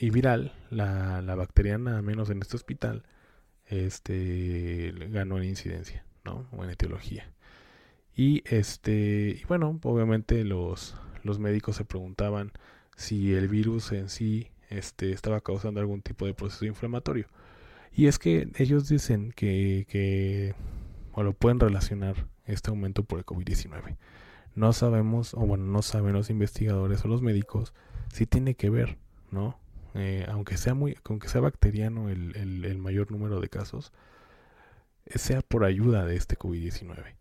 y 0.00 0.08
viral, 0.08 0.54
la, 0.70 1.20
la 1.20 1.34
bacteriana, 1.34 2.00
menos 2.00 2.30
en 2.30 2.40
este 2.40 2.56
hospital, 2.56 3.04
este 3.66 4.94
ganó 5.10 5.36
en 5.36 5.44
incidencia, 5.44 6.04
¿no? 6.24 6.48
O 6.52 6.64
en 6.64 6.70
etiología. 6.70 7.30
Y 8.16 8.42
este, 8.46 9.38
y 9.40 9.44
bueno, 9.46 9.78
obviamente 9.82 10.42
los, 10.44 10.96
los 11.22 11.38
médicos 11.38 11.76
se 11.76 11.84
preguntaban 11.84 12.52
si 12.96 13.34
el 13.34 13.48
virus 13.48 13.92
en 13.92 14.08
sí 14.08 14.50
este, 14.70 15.12
estaba 15.12 15.42
causando 15.42 15.80
algún 15.80 16.00
tipo 16.00 16.24
de 16.24 16.32
proceso 16.32 16.64
inflamatorio. 16.64 17.26
Y 17.92 18.06
es 18.06 18.18
que 18.18 18.50
ellos 18.56 18.88
dicen 18.88 19.32
que, 19.32 19.86
que 19.86 20.54
o 21.12 21.22
lo 21.22 21.34
pueden 21.34 21.60
relacionar 21.60 22.26
este 22.46 22.70
aumento 22.70 23.04
por 23.04 23.18
el 23.18 23.26
COVID-19. 23.26 23.98
No 24.54 24.72
sabemos, 24.72 25.34
o 25.34 25.40
bueno, 25.40 25.64
no 25.64 25.82
saben 25.82 26.14
los 26.14 26.30
investigadores 26.30 27.04
o 27.04 27.08
los 27.08 27.20
médicos 27.20 27.74
si 28.12 28.24
tiene 28.26 28.54
que 28.54 28.70
ver, 28.70 28.96
¿no? 29.30 29.58
Eh, 29.94 30.24
aunque 30.28 30.56
sea 30.56 30.74
muy, 30.74 30.96
aunque 31.04 31.28
sea 31.28 31.40
bacteriano 31.40 32.10
el, 32.10 32.36
el, 32.36 32.78
mayor 32.78 33.10
número 33.10 33.40
de 33.40 33.48
casos, 33.48 33.92
eh, 35.06 35.18
sea 35.18 35.42
por 35.42 35.64
ayuda 35.64 36.04
de 36.06 36.16
este 36.16 36.38
COVID-19, 36.38 37.16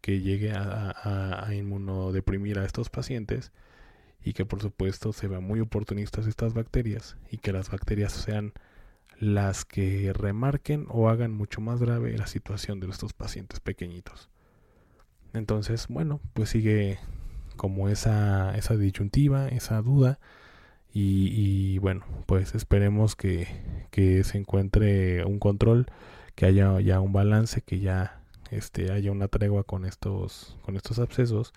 que 0.00 0.20
llegue 0.20 0.52
a, 0.54 1.48
inmunodeprimir 1.52 2.58
a 2.58 2.64
estos 2.64 2.88
pacientes 2.88 3.52
y 4.22 4.32
que 4.32 4.46
por 4.46 4.62
supuesto 4.62 5.12
se 5.12 5.28
vean 5.28 5.44
muy 5.44 5.60
oportunistas 5.60 6.26
estas 6.26 6.54
bacterias 6.54 7.16
y 7.30 7.38
que 7.38 7.52
las 7.52 7.70
bacterias 7.70 8.12
sean 8.12 8.52
las 9.18 9.64
que 9.64 10.12
remarquen 10.12 10.86
o 10.88 11.08
hagan 11.08 11.32
mucho 11.32 11.60
más 11.60 11.80
grave 11.80 12.16
la 12.16 12.26
situación 12.26 12.80
de 12.80 12.88
estos 12.88 13.12
pacientes 13.12 13.60
pequeñitos. 13.60 14.28
Entonces, 15.32 15.86
bueno, 15.88 16.20
pues 16.32 16.50
sigue 16.50 16.98
como 17.56 17.88
esa, 17.88 18.56
esa 18.56 18.76
disyuntiva, 18.76 19.48
esa 19.48 19.80
duda 19.82 20.18
y, 20.98 21.78
bueno, 21.78 22.04
pues 22.26 22.54
esperemos 22.54 23.16
que, 23.16 23.46
se 23.92 24.38
encuentre 24.38 25.24
un 25.24 25.38
control, 25.38 25.86
que 26.34 26.46
haya 26.46 26.80
ya 26.80 27.00
un 27.00 27.12
balance, 27.12 27.60
que 27.60 27.80
ya 27.80 28.22
este, 28.50 28.92
haya 28.92 29.12
una 29.12 29.28
tregua 29.28 29.64
con 29.64 29.84
estos, 29.84 30.56
con 30.62 30.76
estos 30.76 30.98
abscesos. 30.98 31.52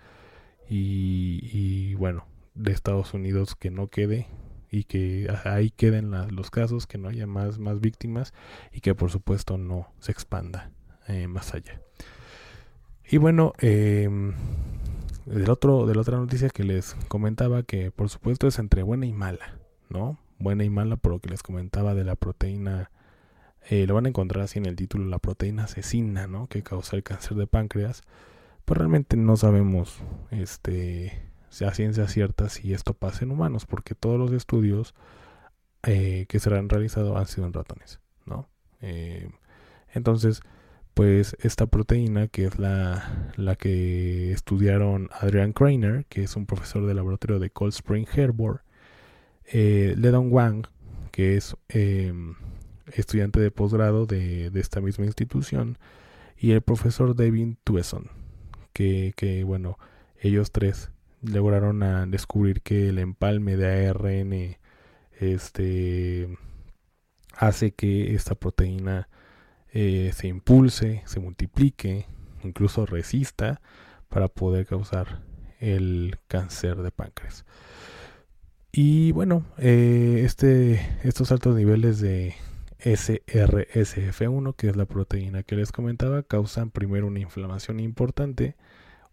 Y, 0.69 1.39
y 1.53 1.95
bueno, 1.95 2.25
de 2.53 2.73
Estados 2.73 3.13
Unidos 3.13 3.55
que 3.55 3.71
no 3.71 3.87
quede 3.87 4.27
y 4.71 4.83
que 4.83 5.33
ahí 5.45 5.71
queden 5.71 6.11
los 6.35 6.51
casos, 6.51 6.85
que 6.85 6.97
no 6.97 7.09
haya 7.09 7.25
más, 7.25 7.59
más 7.59 7.79
víctimas 7.79 8.33
y 8.71 8.81
que 8.81 8.93
por 8.93 9.09
supuesto 9.09 9.57
no 9.57 9.91
se 9.99 10.11
expanda 10.11 10.71
eh, 11.07 11.27
más 11.27 11.53
allá. 11.53 11.81
Y 13.09 13.17
bueno, 13.17 13.53
em, 13.59 14.33
del 15.29 15.49
otro, 15.49 15.85
de 15.85 15.93
la 15.93 16.01
otra 16.01 16.17
noticia 16.17 16.49
que 16.49 16.63
les 16.63 16.95
comentaba, 17.07 17.63
que 17.63 17.91
por 17.91 18.09
supuesto 18.09 18.47
es 18.47 18.57
entre 18.57 18.81
buena 18.83 19.05
y 19.05 19.13
mala, 19.13 19.59
¿no? 19.89 20.17
Buena 20.39 20.63
y 20.63 20.69
mala 20.69 20.95
por 20.95 21.11
lo 21.11 21.19
que 21.19 21.29
les 21.29 21.43
comentaba 21.43 21.93
de 21.93 22.03
la 22.03 22.15
proteína, 22.15 22.89
eh, 23.69 23.85
lo 23.85 23.93
van 23.93 24.05
a 24.05 24.09
encontrar 24.09 24.43
así 24.43 24.57
en 24.57 24.65
el 24.65 24.75
título, 24.75 25.05
la 25.05 25.19
proteína 25.19 25.65
asesina, 25.65 26.25
¿no? 26.25 26.47
Que 26.47 26.63
causa 26.63 26.95
el 26.95 27.03
cáncer 27.03 27.37
de 27.37 27.45
páncreas. 27.45 28.01
Pues 28.65 28.77
realmente 28.77 29.17
no 29.17 29.37
sabemos, 29.37 29.99
este, 30.31 31.21
a 31.65 31.73
ciencia 31.73 32.07
cierta 32.07 32.49
si 32.49 32.73
esto 32.73 32.93
pasa 32.93 33.23
en 33.23 33.31
humanos, 33.31 33.65
porque 33.65 33.93
todos 33.93 34.17
los 34.17 34.31
estudios 34.31 34.95
eh, 35.83 36.25
que 36.27 36.39
se 36.39 36.53
han 36.55 36.69
realizado 36.69 37.17
han 37.17 37.27
sido 37.27 37.45
en 37.45 37.53
ratones, 37.53 37.99
¿no? 38.25 38.49
Eh, 38.81 39.29
entonces, 39.93 40.41
pues 40.93 41.35
esta 41.39 41.65
proteína, 41.67 42.27
que 42.27 42.45
es 42.45 42.59
la, 42.59 43.31
la 43.35 43.55
que 43.55 44.31
estudiaron 44.31 45.09
Adrian 45.19 45.53
Krainer, 45.53 46.05
que 46.09 46.23
es 46.23 46.35
un 46.35 46.45
profesor 46.45 46.85
del 46.85 46.97
laboratorio 46.97 47.39
de 47.39 47.49
Cold 47.49 47.73
Spring 47.73 48.05
Herbor, 48.13 48.63
eh, 49.45 49.95
Ledon 49.97 50.31
Wang, 50.31 50.67
que 51.11 51.37
es 51.37 51.55
em, 51.69 52.35
estudiante 52.93 53.39
de 53.39 53.51
posgrado 53.51 54.05
de, 54.05 54.49
de, 54.49 54.59
esta 54.59 54.81
misma 54.81 55.05
institución, 55.05 55.77
y 56.37 56.51
el 56.51 56.61
profesor 56.61 57.15
David 57.15 57.55
Tueson, 57.63 58.09
que, 58.73 59.13
que 59.15 59.43
bueno, 59.43 59.77
ellos 60.21 60.51
tres 60.51 60.91
lograron 61.21 61.83
a 61.83 62.05
descubrir 62.05 62.61
que 62.61 62.89
el 62.89 62.99
empalme 62.99 63.57
de 63.57 63.87
ARN 63.87 64.57
este 65.19 66.37
hace 67.35 67.71
que 67.71 68.15
esta 68.15 68.35
proteína 68.35 69.09
eh, 69.73 70.11
se 70.13 70.27
impulse, 70.27 71.03
se 71.05 71.19
multiplique, 71.19 72.05
incluso 72.43 72.85
resista 72.85 73.61
para 74.09 74.27
poder 74.27 74.65
causar 74.65 75.21
el 75.59 76.17
cáncer 76.27 76.77
de 76.77 76.91
páncreas. 76.91 77.45
Y 78.71 79.11
bueno, 79.11 79.45
eh, 79.57 80.21
este, 80.25 80.79
estos 81.03 81.31
altos 81.31 81.55
niveles 81.55 81.99
de 81.99 82.35
SRSF1, 82.79 84.55
que 84.55 84.69
es 84.69 84.75
la 84.75 84.85
proteína 84.85 85.43
que 85.43 85.55
les 85.55 85.71
comentaba, 85.71 86.23
causan 86.23 86.69
primero 86.69 87.07
una 87.07 87.19
inflamación 87.19 87.79
importante 87.79 88.55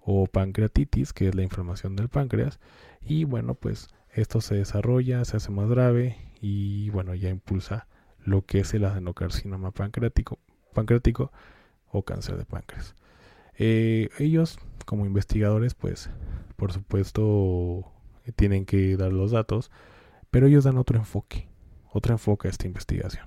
o 0.01 0.27
pancreatitis, 0.27 1.13
que 1.13 1.29
es 1.29 1.35
la 1.35 1.43
inflamación 1.43 1.97
del 1.97 2.09
páncreas. 2.09 2.61
Y 3.03 3.25
bueno, 3.25 3.55
pues 3.55 3.89
esto 4.13 4.41
se 4.41 4.55
desarrolla, 4.57 5.25
se 5.25 5.37
hace 5.37 5.51
más 5.51 5.69
grave 5.69 6.17
y 6.41 6.91
bueno, 6.91 7.15
ya 7.15 7.29
impulsa 7.29 7.89
lo 8.25 8.43
que 8.43 8.61
es 8.61 8.75
el 8.75 8.85
adenocarcinoma 8.85 9.71
pancreático, 9.71 10.39
pancreático 10.77 11.33
o 11.91 12.03
cáncer 12.03 12.37
de 12.37 12.45
páncreas. 12.45 12.95
Eh, 13.59 14.11
ellos, 14.19 14.59
como 14.85 15.07
investigadores, 15.07 15.75
pues 15.75 16.11
por 16.57 16.73
supuesto 16.73 17.91
tienen 18.37 18.67
que 18.67 18.97
dar 18.97 19.13
los 19.13 19.31
datos, 19.31 19.71
pero 20.31 20.47
ellos 20.47 20.65
dan 20.65 20.79
otro 20.79 20.99
enfoque, 20.99 21.49
otro 21.91 22.13
enfoque 22.13 22.49
a 22.49 22.51
esta 22.51 22.67
investigación. 22.67 23.27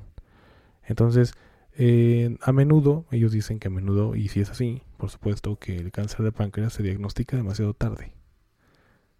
Entonces, 0.83 1.33
eh, 1.73 2.37
a 2.41 2.51
menudo, 2.51 3.05
ellos 3.11 3.31
dicen 3.31 3.59
que 3.59 3.69
a 3.69 3.71
menudo, 3.71 4.15
y 4.15 4.27
si 4.27 4.41
es 4.41 4.49
así, 4.49 4.83
por 4.97 5.09
supuesto 5.09 5.57
que 5.57 5.77
el 5.77 5.91
cáncer 5.91 6.23
de 6.23 6.31
páncreas 6.31 6.73
se 6.73 6.83
diagnostica 6.83 7.37
demasiado 7.37 7.73
tarde. 7.73 8.13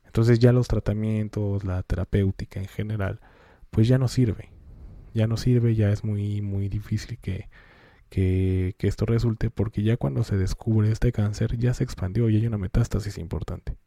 Entonces 0.06 0.40
ya 0.40 0.52
los 0.52 0.68
tratamientos, 0.68 1.64
la 1.64 1.84
terapéutica 1.84 2.60
en 2.60 2.68
general, 2.68 3.20
pues 3.72 3.88
ya 3.88 3.98
no 3.98 4.08
sirve. 4.08 4.52
Ya 5.14 5.28
no 5.28 5.38
sirve, 5.38 5.76
ya 5.76 5.92
es 5.92 6.04
muy, 6.04 6.42
muy 6.42 6.68
difícil 6.70 7.18
que, 7.20 7.48
que, 8.10 8.76
esto 8.80 9.06
resulte 9.06 9.50
porque 9.50 9.84
ya 9.84 9.98
cuando 9.98 10.24
se 10.24 10.38
descubre 10.38 10.92
este 10.92 11.12
cáncer 11.12 11.58
ya 11.58 11.74
se 11.74 11.84
expandió 11.84 12.30
y 12.30 12.38
hay 12.38 12.48
una 12.48 12.58
metástasis 12.58 13.18
importante. 13.18 13.78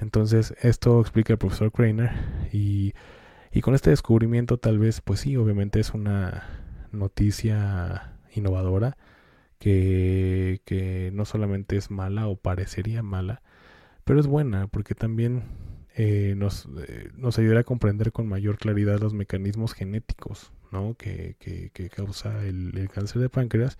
Entonces 0.00 0.54
esto 0.60 1.00
explica 1.00 1.32
el 1.32 1.38
profesor 1.38 1.72
Krainer 1.72 2.10
y, 2.52 2.94
y 3.52 3.60
con 3.62 3.74
este 3.74 3.90
descubrimiento 3.90 4.58
tal 4.58 4.78
vez, 4.78 5.00
pues 5.00 5.20
sí, 5.20 5.36
obviamente 5.36 5.80
es 5.80 5.94
una 5.94 6.44
noticia 6.92 8.12
innovadora 8.34 8.96
que, 9.58 10.60
que, 10.64 11.10
no 11.14 11.24
solamente 11.24 11.76
es 11.76 11.90
mala 11.90 12.28
o 12.28 12.36
parecería 12.36 13.02
mala, 13.02 13.42
pero 14.04 14.20
es 14.20 14.26
buena 14.26 14.66
porque 14.68 14.94
también 14.94 15.44
eh, 15.94 16.34
nos, 16.36 16.68
eh, 16.88 17.10
nos 17.16 17.38
ayudará 17.38 17.60
a 17.60 17.64
comprender 17.64 18.12
con 18.12 18.28
mayor 18.28 18.58
claridad 18.58 19.00
los 19.00 19.14
mecanismos 19.14 19.72
genéticos 19.72 20.52
¿no? 20.72 20.94
que, 20.94 21.36
que, 21.38 21.70
que 21.70 21.88
causa 21.88 22.44
el, 22.44 22.88
cáncer 22.92 23.22
de 23.22 23.28
páncreas 23.28 23.78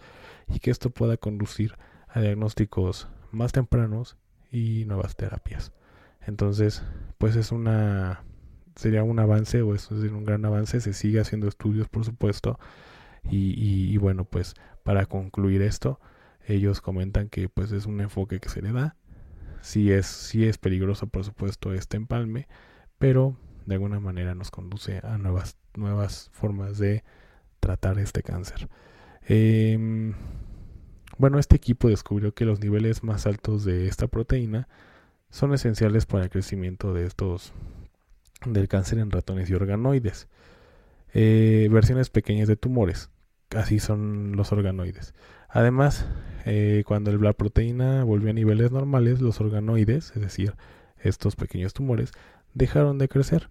y 0.49 0.61
que 0.61 0.70
esto 0.70 0.90
pueda 0.90 1.16
conducir 1.16 1.75
a 2.09 2.20
diagnósticos 2.20 3.09
más 3.31 3.53
tempranos 3.53 4.16
y 4.51 4.85
nuevas 4.87 5.16
terapias. 5.16 5.72
Entonces, 6.27 6.83
pues 7.18 7.37
es 7.37 7.53
una 7.53 8.22
sería 8.77 9.03
un 9.03 9.18
avance 9.18 9.62
o 9.62 9.75
es 9.75 9.90
un 9.90 10.25
gran 10.25 10.44
avance, 10.44 10.81
se 10.81 10.92
sigue 10.92 11.20
haciendo 11.20 11.49
estudios 11.49 11.88
por 11.88 12.05
supuesto, 12.05 12.59
y, 13.31 13.96
bueno, 13.99 14.25
pues 14.25 14.55
para 14.83 15.07
concluir 15.07 15.62
esto, 15.62 16.01
ellos 16.46 16.81
comentan 16.81 17.29
que 17.29 17.49
pues 17.49 17.72
es 17.72 17.87
un 17.87 18.01
enfoque 18.01 18.40
que 18.40 18.49
se 18.49 18.62
le 18.62 18.72
da. 18.72 18.96
Sí 19.62 19.90
es, 19.90 20.07
sí 20.07 20.46
es 20.46 20.59
peligroso, 20.59 21.09
por 21.09 21.25
supuesto, 21.25 21.72
este 21.72 21.96
empalme, 21.96 22.46
pero 22.99 23.37
de 23.64 23.75
alguna 23.75 23.99
manera 23.99 24.35
nos 24.35 24.51
conduce 24.51 25.01
a 25.03 25.18
nuevas, 25.18 25.57
nuevas 25.78 26.30
formas 26.32 26.78
de 26.78 27.04
tratar 27.60 27.98
este 27.98 28.22
cáncer. 28.22 28.68
Em, 29.22 30.14
bueno, 31.18 31.38
este 31.38 31.56
equipo 31.56 31.88
descubrió 31.88 32.34
que 32.34 32.44
los 32.44 32.60
niveles 32.60 33.02
más 33.02 33.26
altos 33.26 33.64
de 33.64 33.88
esta 33.88 34.06
proteína 34.06 34.68
son 35.30 35.54
esenciales 35.54 36.06
para 36.06 36.24
el 36.24 36.30
crecimiento 36.30 36.92
de 36.94 37.06
estos 37.06 37.52
del 38.44 38.68
cáncer 38.68 38.98
en 38.98 39.10
ratones 39.10 39.50
y 39.50 39.54
organoides. 39.54 40.28
Eh, 41.14 41.68
versiones 41.70 42.10
pequeñas 42.10 42.48
de 42.48 42.56
tumores 42.56 43.10
así 43.54 43.78
son 43.78 44.32
los 44.36 44.52
organoides. 44.52 45.14
Además, 45.48 46.06
eh, 46.44 46.82
cuando 46.86 47.16
la 47.16 47.32
proteína 47.32 48.04
volvió 48.04 48.30
a 48.30 48.34
niveles 48.34 48.72
normales, 48.72 49.20
los 49.20 49.40
organoides, 49.40 50.12
es 50.14 50.22
decir, 50.22 50.54
estos 50.98 51.36
pequeños 51.36 51.74
tumores, 51.74 52.12
dejaron 52.54 52.98
de 52.98 53.08
crecer. 53.08 53.50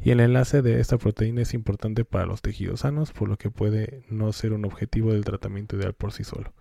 Y 0.00 0.10
el 0.10 0.20
enlace 0.20 0.62
de 0.62 0.80
esta 0.80 0.96
proteína 0.96 1.42
es 1.42 1.54
importante 1.54 2.04
para 2.04 2.26
los 2.26 2.40
tejidos 2.40 2.80
sanos, 2.80 3.12
por 3.12 3.28
lo 3.28 3.36
que 3.36 3.50
puede 3.50 4.04
no 4.08 4.32
ser 4.32 4.52
un 4.52 4.64
objetivo 4.64 5.12
del 5.12 5.24
tratamiento 5.24 5.76
ideal 5.76 5.92
por 5.92 6.12
sí 6.12 6.22
solo. 6.22 6.52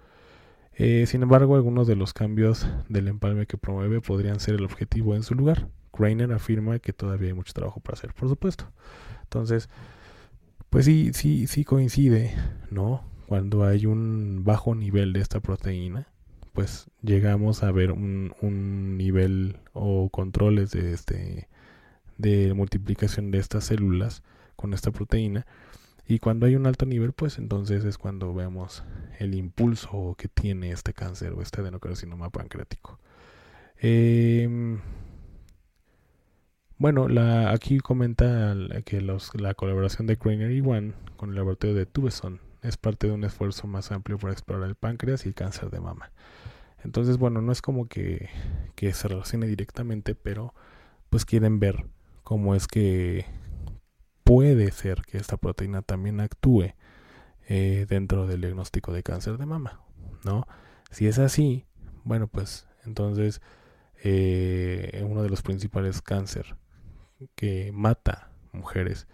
Eh, 0.74 1.06
sin 1.08 1.24
embargo, 1.24 1.56
algunos 1.56 1.88
de 1.88 1.96
los 1.96 2.14
cambios 2.14 2.68
del 2.90 3.08
empalme 3.08 3.46
que 3.46 3.58
promueve 3.58 4.02
podrían 4.02 4.40
ser 4.40 4.56
el 4.56 4.66
objetivo 4.66 5.16
en 5.16 5.24
su 5.24 5.36
lugar. 5.36 5.70
Greiner 5.94 6.32
afirma 6.32 6.80
que 6.80 6.94
todavía 6.94 7.30
hay 7.30 7.34
mucho 7.34 7.54
trabajo 7.54 7.80
para 7.80 7.94
hacer, 7.94 8.14
por 8.14 8.30
supuesto. 8.30 8.72
Entonces, 9.24 9.70
pues 10.70 10.86
sí, 10.86 11.12
sí, 11.14 11.48
sí 11.48 11.64
coincide, 11.64 12.34
¿no? 12.72 13.04
Cuando 13.28 13.66
hay 13.66 13.86
un 13.86 14.44
bajo 14.44 14.74
nivel 14.76 15.14
de 15.14 15.22
esta 15.22 15.40
proteína, 15.42 16.08
pues 16.54 16.90
llegamos 17.02 17.64
a 17.64 17.72
ver 17.72 17.92
un 17.92 18.98
nivel 18.98 19.60
o 19.74 20.10
controles 20.10 20.72
de 20.72 20.94
este 20.94 21.50
de 22.18 22.54
multiplicación 22.54 23.32
de 23.32 23.40
estas 23.40 23.66
células 23.66 24.24
con 24.56 24.74
esta 24.74 24.92
proteína 24.92 25.46
y 26.08 26.20
cuando 26.20 26.46
hay 26.46 26.56
un 26.56 26.66
alto 26.66 26.86
nivel 26.86 27.14
pues 27.14 27.38
entonces 27.38 27.84
es 27.86 27.98
cuando 27.98 28.34
vemos 28.34 28.84
el 29.20 29.36
impulso 29.36 30.16
que 30.18 30.28
tiene 30.28 30.72
este 30.72 30.94
cáncer 30.94 31.34
o 31.34 31.42
este 31.42 31.62
adenocarcinoma 31.62 32.30
pancreático 32.30 33.00
eh, 33.80 34.78
bueno, 36.80 37.08
la, 37.08 37.52
aquí 37.52 37.80
comenta 37.80 38.56
que 38.86 39.02
la 39.02 39.54
colaboración 39.56 40.06
de 40.06 40.18
Craner 40.18 40.52
y 40.52 40.62
One 40.62 40.94
con 41.16 41.30
el 41.30 41.36
laboratorio 41.36 41.76
de 41.76 41.88
Tubeson 41.88 42.40
es 42.62 42.78
parte 42.78 43.08
de 43.08 43.14
un 43.14 43.24
esfuerzo 43.24 43.66
más 43.66 43.92
amplio 43.92 44.20
para 44.20 44.34
explorar 44.34 44.70
el 44.70 44.76
páncreas 44.76 45.26
y 45.26 45.30
el 45.30 45.36
cáncer 45.36 45.72
de 45.72 45.80
mama. 45.80 46.12
Entonces, 46.84 47.18
bueno, 47.18 47.42
no 47.42 47.52
es 47.52 47.64
como 47.64 47.88
que 47.88 48.30
se 48.76 49.08
relacione 49.08 49.48
directamente, 49.48 50.14
pero 50.14 50.54
pues 51.10 51.26
quieren 51.26 51.60
ver 51.60 51.88
cómo 52.28 52.56
es 52.56 52.68
que 52.68 53.26
puede 54.26 54.70
ser 54.74 55.04
que 55.04 55.18
esta 55.18 55.38
proteína 55.38 55.82
también 55.82 56.20
actúe 56.20 56.74
eh, 57.48 57.86
dentro 57.88 58.28
del 58.28 58.42
diagnóstico 58.42 58.92
de 58.92 59.02
cáncer 59.02 59.38
de 59.38 59.46
mama, 59.46 59.80
¿no? 60.26 60.46
Si 60.92 61.08
es 61.08 61.20
así, 61.20 61.64
bueno, 62.04 62.28
pues 62.28 62.68
entonces 62.84 63.42
eh, 64.04 65.06
uno 65.08 65.24
de 65.24 65.30
los 65.30 65.42
principales 65.42 66.02
cáncer 66.02 66.58
que 67.36 67.72
mata 67.72 68.30
mujeres 68.52 69.08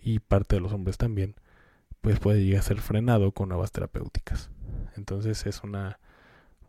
y 0.00 0.20
parte 0.20 0.56
de 0.56 0.62
los 0.62 0.72
hombres 0.72 0.96
también, 0.96 1.34
pues 2.00 2.18
puede 2.18 2.42
llegar 2.42 2.60
a 2.60 2.62
ser 2.62 2.80
frenado 2.80 3.32
con 3.32 3.50
nuevas 3.50 3.72
terapéuticas. 3.72 4.48
Entonces 4.96 5.44
es 5.44 5.62
una, 5.64 6.00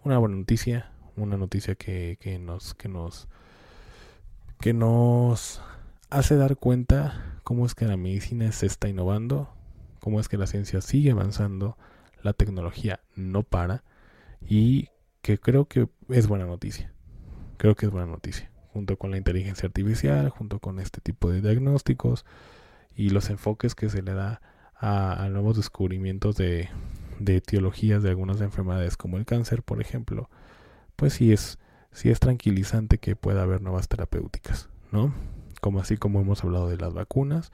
una 0.04 0.18
buena 0.18 0.36
noticia, 0.36 0.92
una 1.16 1.38
noticia 1.38 1.76
que, 1.76 2.18
que 2.20 2.38
nos, 2.38 2.74
que 2.74 2.90
nos, 2.90 3.30
que 4.60 4.74
nos 4.74 5.62
hace 6.16 6.38
dar 6.38 6.56
cuenta 6.56 7.40
cómo 7.44 7.66
es 7.66 7.76
que 7.76 7.86
la 7.86 7.98
medicina 7.98 8.50
se 8.54 8.66
está 8.66 8.88
innovando, 8.88 9.50
cómo 10.00 10.22
es 10.22 10.30
que 10.30 10.38
la 10.38 10.48
ciencia 10.48 10.80
sigue 10.80 11.12
avanzando, 11.12 11.78
la 12.24 12.32
tecnología 12.32 13.02
no 13.16 13.44
para 13.44 13.84
y 14.42 14.90
que 15.22 15.38
creo 15.38 15.66
que 15.66 15.90
es 16.10 16.28
buena 16.28 16.46
noticia. 16.46 16.94
Creo 17.58 17.76
que 17.76 17.86
es 17.86 17.92
buena 17.92 18.08
noticia. 18.08 18.50
Junto 18.72 18.98
con 18.98 19.12
la 19.12 19.18
inteligencia 19.18 19.68
artificial, 19.68 20.30
junto 20.30 20.60
con 20.60 20.80
este 20.80 21.02
tipo 21.02 21.30
de 21.30 21.42
diagnósticos 21.42 22.26
y 22.96 23.10
los 23.10 23.30
enfoques 23.30 23.76
que 23.76 23.90
se 23.90 24.02
le 24.02 24.14
da 24.14 24.42
a, 24.76 25.28
nuevos 25.30 25.58
descubrimientos 25.58 26.38
de, 26.38 26.70
de 27.20 27.38
etiologías 27.38 28.04
de 28.04 28.10
algunas 28.10 28.40
enfermedades 28.40 28.96
como 28.96 29.18
el 29.18 29.26
cáncer, 29.26 29.64
por 29.64 29.82
ejemplo, 29.82 30.30
pues 30.96 31.14
sí 31.14 31.34
es, 31.34 31.60
sí 31.92 32.10
es 32.10 32.20
tranquilizante 32.20 33.00
que 33.00 33.16
pueda 33.16 33.44
haber 33.44 33.62
nuevas 33.62 33.88
terapéuticas, 33.88 34.70
¿no? 34.92 35.14
Como 35.66 35.80
así 35.80 35.98
como 35.98 36.22
hemos 36.22 36.44
hablado 36.44 36.70
de 36.70 36.78
las 36.78 36.94
vacunas, 36.94 37.52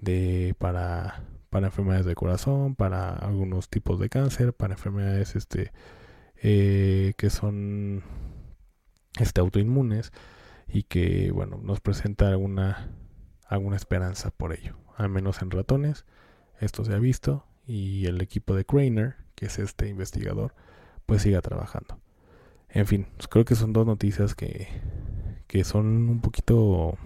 de 0.00 0.54
para, 0.58 1.24
para 1.50 1.66
enfermedades 1.66 2.06
de 2.06 2.14
corazón, 2.14 2.74
para 2.74 3.10
algunos 3.10 3.68
tipos 3.68 4.00
de 4.00 4.08
cáncer, 4.08 4.54
para 4.54 4.72
enfermedades 4.72 5.36
este 5.36 5.70
eh, 6.42 7.12
que 7.18 7.28
son 7.28 8.02
este 9.20 9.42
autoinmunes 9.42 10.10
y 10.66 10.84
que 10.84 11.32
bueno 11.32 11.60
nos 11.62 11.80
presenta 11.80 12.28
alguna 12.28 12.88
alguna 13.46 13.76
esperanza 13.76 14.30
por 14.30 14.54
ello 14.54 14.76
al 14.96 15.10
menos 15.10 15.42
en 15.42 15.50
ratones 15.50 16.06
esto 16.60 16.82
se 16.82 16.94
ha 16.94 16.98
visto 16.98 17.44
y 17.66 18.06
el 18.06 18.22
equipo 18.22 18.54
de 18.54 18.64
Craner, 18.64 19.16
que 19.34 19.46
es 19.46 19.58
este 19.58 19.88
investigador, 19.88 20.54
pues 21.06 21.22
siga 21.22 21.40
trabajando. 21.42 21.98
En 22.68 22.86
fin, 22.86 23.06
pues 23.16 23.28
creo 23.28 23.44
que 23.44 23.54
son 23.54 23.72
dos 23.72 23.86
noticias 23.86 24.34
que, 24.34 24.68
que 25.46 25.64
son 25.64 26.08
un 26.08 26.20
poquito 26.20 26.96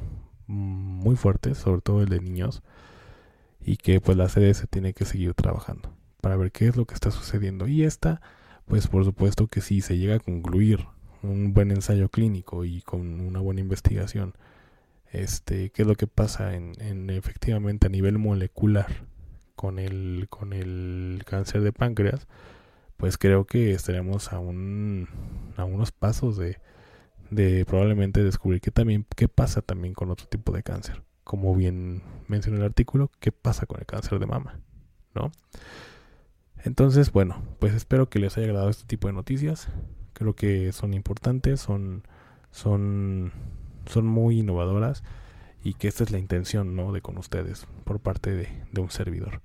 muy 0.49 1.17
fuertes, 1.17 1.59
sobre 1.59 1.83
todo 1.83 2.03
el 2.03 2.09
de 2.09 2.21
niños, 2.21 2.63
y 3.61 3.77
que 3.77 4.01
pues 4.01 4.17
la 4.17 4.29
CDS 4.29 4.67
tiene 4.69 4.95
que 4.95 5.05
seguir 5.05 5.35
trabajando 5.35 5.93
para 6.21 6.37
ver 6.37 6.51
qué 6.53 6.69
es 6.69 6.77
lo 6.77 6.87
que 6.87 6.95
está 6.95 7.11
sucediendo. 7.11 7.69
Y 7.69 7.85
esta, 7.85 8.21
pues 8.67 8.89
por 8.89 9.05
supuesto 9.05 9.47
que 9.47 9.61
si 9.61 9.81
se 9.81 9.99
llega 9.99 10.17
a 10.17 10.21
concluir 10.21 10.87
un 11.23 11.53
buen 11.55 11.71
ensayo 11.71 12.09
clínico 12.09 12.65
y 12.65 12.83
con 12.83 13.21
una 13.21 13.41
buena 13.41 13.61
investigación, 13.61 14.35
este, 15.13 15.71
qué 15.71 15.83
es 15.83 15.89
lo 15.89 15.95
que 15.95 16.07
pasa 16.07 16.55
en, 16.55 16.73
en 16.81 17.11
efectivamente 17.11 17.87
a 17.87 17.91
nivel 17.91 18.19
molecular 18.19 19.07
con 19.57 19.79
el, 19.79 20.27
con 20.31 20.53
el 20.53 21.23
cáncer 21.27 21.63
de 21.63 21.73
páncreas, 21.73 22.27
pues 22.97 23.19
creo 23.19 23.45
que 23.45 23.73
estaremos 23.73 24.33
a, 24.33 24.39
un, 24.39 25.09
a 25.57 25.65
unos 25.65 25.93
pasos 25.93 26.37
de, 26.37 26.59
de 27.31 27.65
probablemente 27.65 28.25
descubrir 28.25 28.61
qué, 28.61 28.71
también, 28.71 29.07
qué 29.17 29.29
pasa 29.29 29.63
también 29.63 29.95
con 29.95 30.11
otro 30.11 30.27
tipo 30.27 30.53
de 30.53 30.63
cáncer. 30.63 31.03
Como 31.25 31.55
bien 31.55 32.03
mencionó 32.27 32.59
el 32.59 32.65
artículo, 32.65 33.11
qué 33.21 33.33
pasa 33.33 33.67
con 33.67 33.81
el 33.81 33.87
cáncer 33.87 34.19
de 34.19 34.27
mama, 34.27 34.61
¿no? 35.15 35.31
Entonces, 36.65 37.13
bueno, 37.13 37.43
pues 37.59 37.75
espero 37.75 38.09
que 38.09 38.19
les 38.19 38.37
haya 38.37 38.47
agradado 38.47 38.71
este 38.71 38.87
tipo 38.87 39.09
de 39.09 39.15
noticias. 39.15 39.69
Creo 40.15 40.35
que 40.35 40.73
son 40.73 40.95
importantes, 40.95 41.61
son, 41.61 42.03
son, 42.51 43.33
son 43.87 44.07
muy 44.07 44.41
innovadoras 44.41 45.05
y 45.63 45.75
que 45.75 45.89
esta 45.89 46.05
es 46.05 46.11
la 46.11 46.19
intención, 46.19 46.75
¿no? 46.77 46.93
De 46.93 47.01
con 47.01 47.19
ustedes 47.19 47.67
por 47.85 48.01
parte 48.01 48.35
de, 48.35 48.49
de 48.73 48.81
un 48.81 48.91
servidor. 48.91 49.43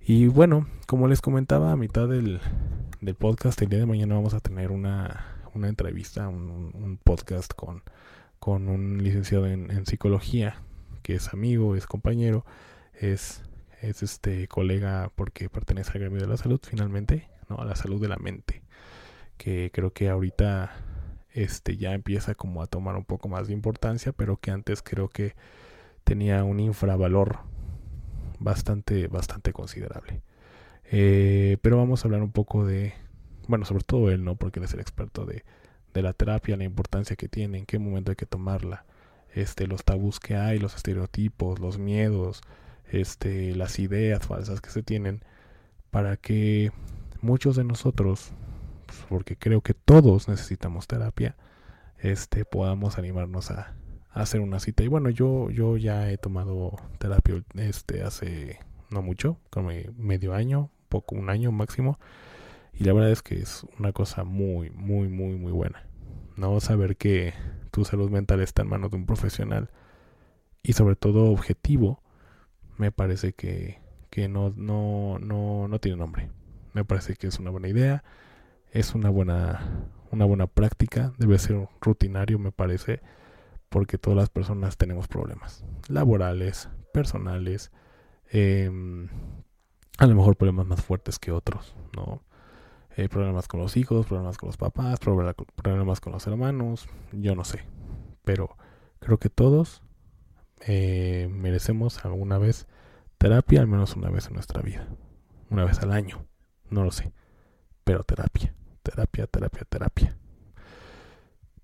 Y 0.00 0.28
bueno, 0.28 0.68
como 0.86 1.08
les 1.08 1.20
comentaba 1.20 1.72
a 1.72 1.76
mitad 1.76 2.06
del, 2.08 2.40
del, 3.00 3.14
podcast, 3.16 3.60
el 3.62 3.68
día 3.68 3.80
de 3.80 3.86
mañana 3.86 4.14
vamos 4.14 4.34
a 4.34 4.40
tener 4.40 4.70
una, 4.70 5.35
una 5.56 5.68
entrevista, 5.68 6.28
un, 6.28 6.98
podcast 7.02 7.52
con, 7.54 7.82
con 8.38 8.68
un 8.68 9.02
licenciado 9.02 9.46
en, 9.46 9.70
en, 9.70 9.86
psicología, 9.86 10.62
que 11.02 11.14
es 11.14 11.32
amigo, 11.32 11.76
es 11.76 11.86
compañero, 11.86 12.44
es, 12.94 13.42
es 13.80 14.02
este 14.02 14.48
colega 14.48 15.10
porque 15.14 15.48
pertenece 15.48 15.92
al 15.92 16.00
gremio 16.00 16.20
de 16.20 16.28
la 16.28 16.36
salud 16.36 16.60
finalmente, 16.62 17.28
¿no? 17.48 17.56
A 17.58 17.64
la 17.64 17.76
salud 17.76 18.00
de 18.00 18.08
la 18.08 18.16
mente. 18.16 18.62
Que 19.36 19.70
creo 19.72 19.92
que 19.92 20.08
ahorita 20.08 20.72
este 21.32 21.76
ya 21.76 21.92
empieza 21.92 22.34
como 22.34 22.62
a 22.62 22.66
tomar 22.66 22.96
un 22.96 23.04
poco 23.04 23.28
más 23.28 23.48
de 23.48 23.52
importancia, 23.52 24.12
pero 24.12 24.38
que 24.38 24.50
antes 24.50 24.82
creo 24.82 25.08
que 25.08 25.34
tenía 26.04 26.44
un 26.44 26.60
infravalor 26.60 27.40
bastante, 28.38 29.08
bastante 29.08 29.52
considerable. 29.52 30.22
Eh, 30.90 31.58
pero 31.62 31.76
vamos 31.76 32.04
a 32.04 32.08
hablar 32.08 32.22
un 32.22 32.32
poco 32.32 32.64
de, 32.64 32.94
bueno, 33.48 33.64
sobre 33.64 33.84
todo 33.84 34.10
él, 34.10 34.24
¿no? 34.24 34.36
Porque 34.36 34.60
él 34.60 34.64
es 34.64 34.74
el 34.74 34.80
experto 34.80 35.24
de, 35.24 35.44
de 35.94 36.02
la 36.02 36.12
terapia, 36.12 36.56
la 36.56 36.64
importancia 36.64 37.16
que 37.16 37.28
tiene, 37.28 37.58
en 37.58 37.66
qué 37.66 37.78
momento 37.78 38.10
hay 38.10 38.16
que 38.16 38.26
tomarla, 38.26 38.84
este, 39.34 39.66
los 39.66 39.84
tabús 39.84 40.20
que 40.20 40.36
hay, 40.36 40.58
los 40.58 40.74
estereotipos, 40.74 41.60
los 41.60 41.78
miedos, 41.78 42.40
este, 42.90 43.54
las 43.54 43.78
ideas 43.78 44.26
falsas 44.26 44.60
que 44.60 44.70
se 44.70 44.82
tienen, 44.82 45.22
para 45.90 46.16
que 46.16 46.72
muchos 47.20 47.56
de 47.56 47.64
nosotros, 47.64 48.32
pues, 48.86 49.04
porque 49.08 49.36
creo 49.36 49.60
que 49.60 49.74
todos 49.74 50.28
necesitamos 50.28 50.86
terapia, 50.86 51.36
este, 51.98 52.44
podamos 52.44 52.98
animarnos 52.98 53.50
a, 53.50 53.74
hacer 54.12 54.40
una 54.40 54.60
cita. 54.60 54.82
Y 54.82 54.88
bueno, 54.88 55.10
yo, 55.10 55.50
yo 55.50 55.76
ya 55.76 56.10
he 56.10 56.16
tomado 56.16 56.76
terapia 56.98 57.42
este 57.54 58.02
hace 58.02 58.58
no 58.90 59.02
mucho, 59.02 59.38
como 59.50 59.70
medio 59.98 60.32
año, 60.32 60.70
poco, 60.88 61.16
un 61.16 61.28
año 61.28 61.52
máximo. 61.52 61.98
Y 62.78 62.84
la 62.84 62.92
verdad 62.92 63.10
es 63.10 63.22
que 63.22 63.36
es 63.40 63.66
una 63.78 63.92
cosa 63.92 64.24
muy, 64.24 64.70
muy, 64.70 65.08
muy, 65.08 65.36
muy 65.36 65.52
buena. 65.52 65.86
No 66.36 66.60
saber 66.60 66.96
que 66.96 67.32
tu 67.70 67.84
salud 67.84 68.10
mental 68.10 68.40
está 68.40 68.62
en 68.62 68.68
manos 68.68 68.90
de 68.90 68.98
un 68.98 69.06
profesional 69.06 69.70
y 70.62 70.74
sobre 70.74 70.96
todo 70.96 71.30
objetivo, 71.30 72.02
me 72.76 72.92
parece 72.92 73.32
que, 73.32 73.80
que 74.10 74.28
no, 74.28 74.52
no, 74.56 75.18
no, 75.18 75.68
no 75.68 75.78
tiene 75.78 75.96
nombre. 75.96 76.30
Me 76.74 76.84
parece 76.84 77.16
que 77.16 77.28
es 77.28 77.38
una 77.38 77.50
buena 77.50 77.68
idea, 77.68 78.04
es 78.70 78.94
una 78.94 79.08
buena, 79.08 79.88
una 80.10 80.26
buena 80.26 80.46
práctica, 80.46 81.14
debe 81.16 81.38
ser 81.38 81.68
rutinario, 81.80 82.38
me 82.38 82.52
parece 82.52 83.00
porque 83.70 83.98
todas 83.98 84.16
las 84.16 84.28
personas 84.28 84.76
tenemos 84.76 85.08
problemas 85.08 85.64
laborales, 85.88 86.68
personales, 86.92 87.70
em, 88.30 89.08
a 89.98 90.06
lo 90.06 90.14
mejor 90.14 90.36
problemas 90.36 90.66
más 90.66 90.84
fuertes 90.84 91.18
que 91.18 91.32
otros, 91.32 91.74
¿no? 91.94 92.22
Eh, 92.98 93.10
problemas 93.10 93.46
con 93.46 93.60
los 93.60 93.76
hijos, 93.76 94.06
problemas 94.06 94.38
con 94.38 94.46
los 94.46 94.56
papás, 94.56 94.98
problemas 95.00 96.00
con 96.00 96.14
los 96.14 96.26
hermanos, 96.26 96.88
yo 97.12 97.34
no 97.34 97.44
sé. 97.44 97.62
Pero 98.24 98.56
creo 99.00 99.18
que 99.18 99.28
todos 99.28 99.82
eh, 100.60 101.28
merecemos 101.30 102.06
alguna 102.06 102.38
vez 102.38 102.66
terapia, 103.18 103.60
al 103.60 103.66
menos 103.66 103.96
una 103.96 104.08
vez 104.08 104.28
en 104.28 104.32
nuestra 104.32 104.62
vida. 104.62 104.88
Una 105.50 105.66
vez 105.66 105.80
al 105.80 105.92
año, 105.92 106.24
no 106.70 106.84
lo 106.84 106.90
sé. 106.90 107.12
Pero 107.84 108.02
terapia, 108.02 108.54
terapia, 108.82 109.26
terapia, 109.26 109.64
terapia. 109.68 110.16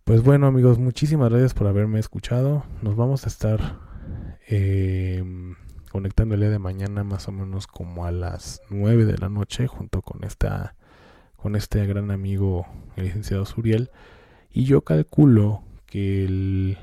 Pues 0.05 0.23
bueno 0.23 0.49
amigos, 0.49 0.79
muchísimas 0.79 1.31
gracias 1.31 1.55
por 1.55 1.67
haberme 1.67 1.99
escuchado. 1.99 2.65
Nos 2.83 2.95
vamos 2.95 3.25
a 3.25 3.29
estar 3.29 3.81
eh, 4.49 5.25
conectando 5.91 6.35
el 6.35 6.43
día 6.43 6.51
de 6.51 6.59
mañana 6.59 7.05
más 7.05 7.27
o 7.29 7.33
menos 7.33 7.67
como 7.67 8.05
a 8.05 8.11
las 8.11 8.61
9 8.69 9.07
de 9.07 9.17
la 9.17 9.31
noche 9.31 9.67
junto 9.67 10.03
con 10.03 10.25
esta 10.25 10.77
con 11.43 11.57
este 11.57 11.85
gran 11.87 12.13
amigo 12.13 12.67
el 12.95 13.07
licenciado 13.07 13.45
Suriel 13.45 13.91
y 14.53 14.65
yo 14.65 14.83
calculo 14.83 15.65
que 15.87 16.25
el 16.25 16.79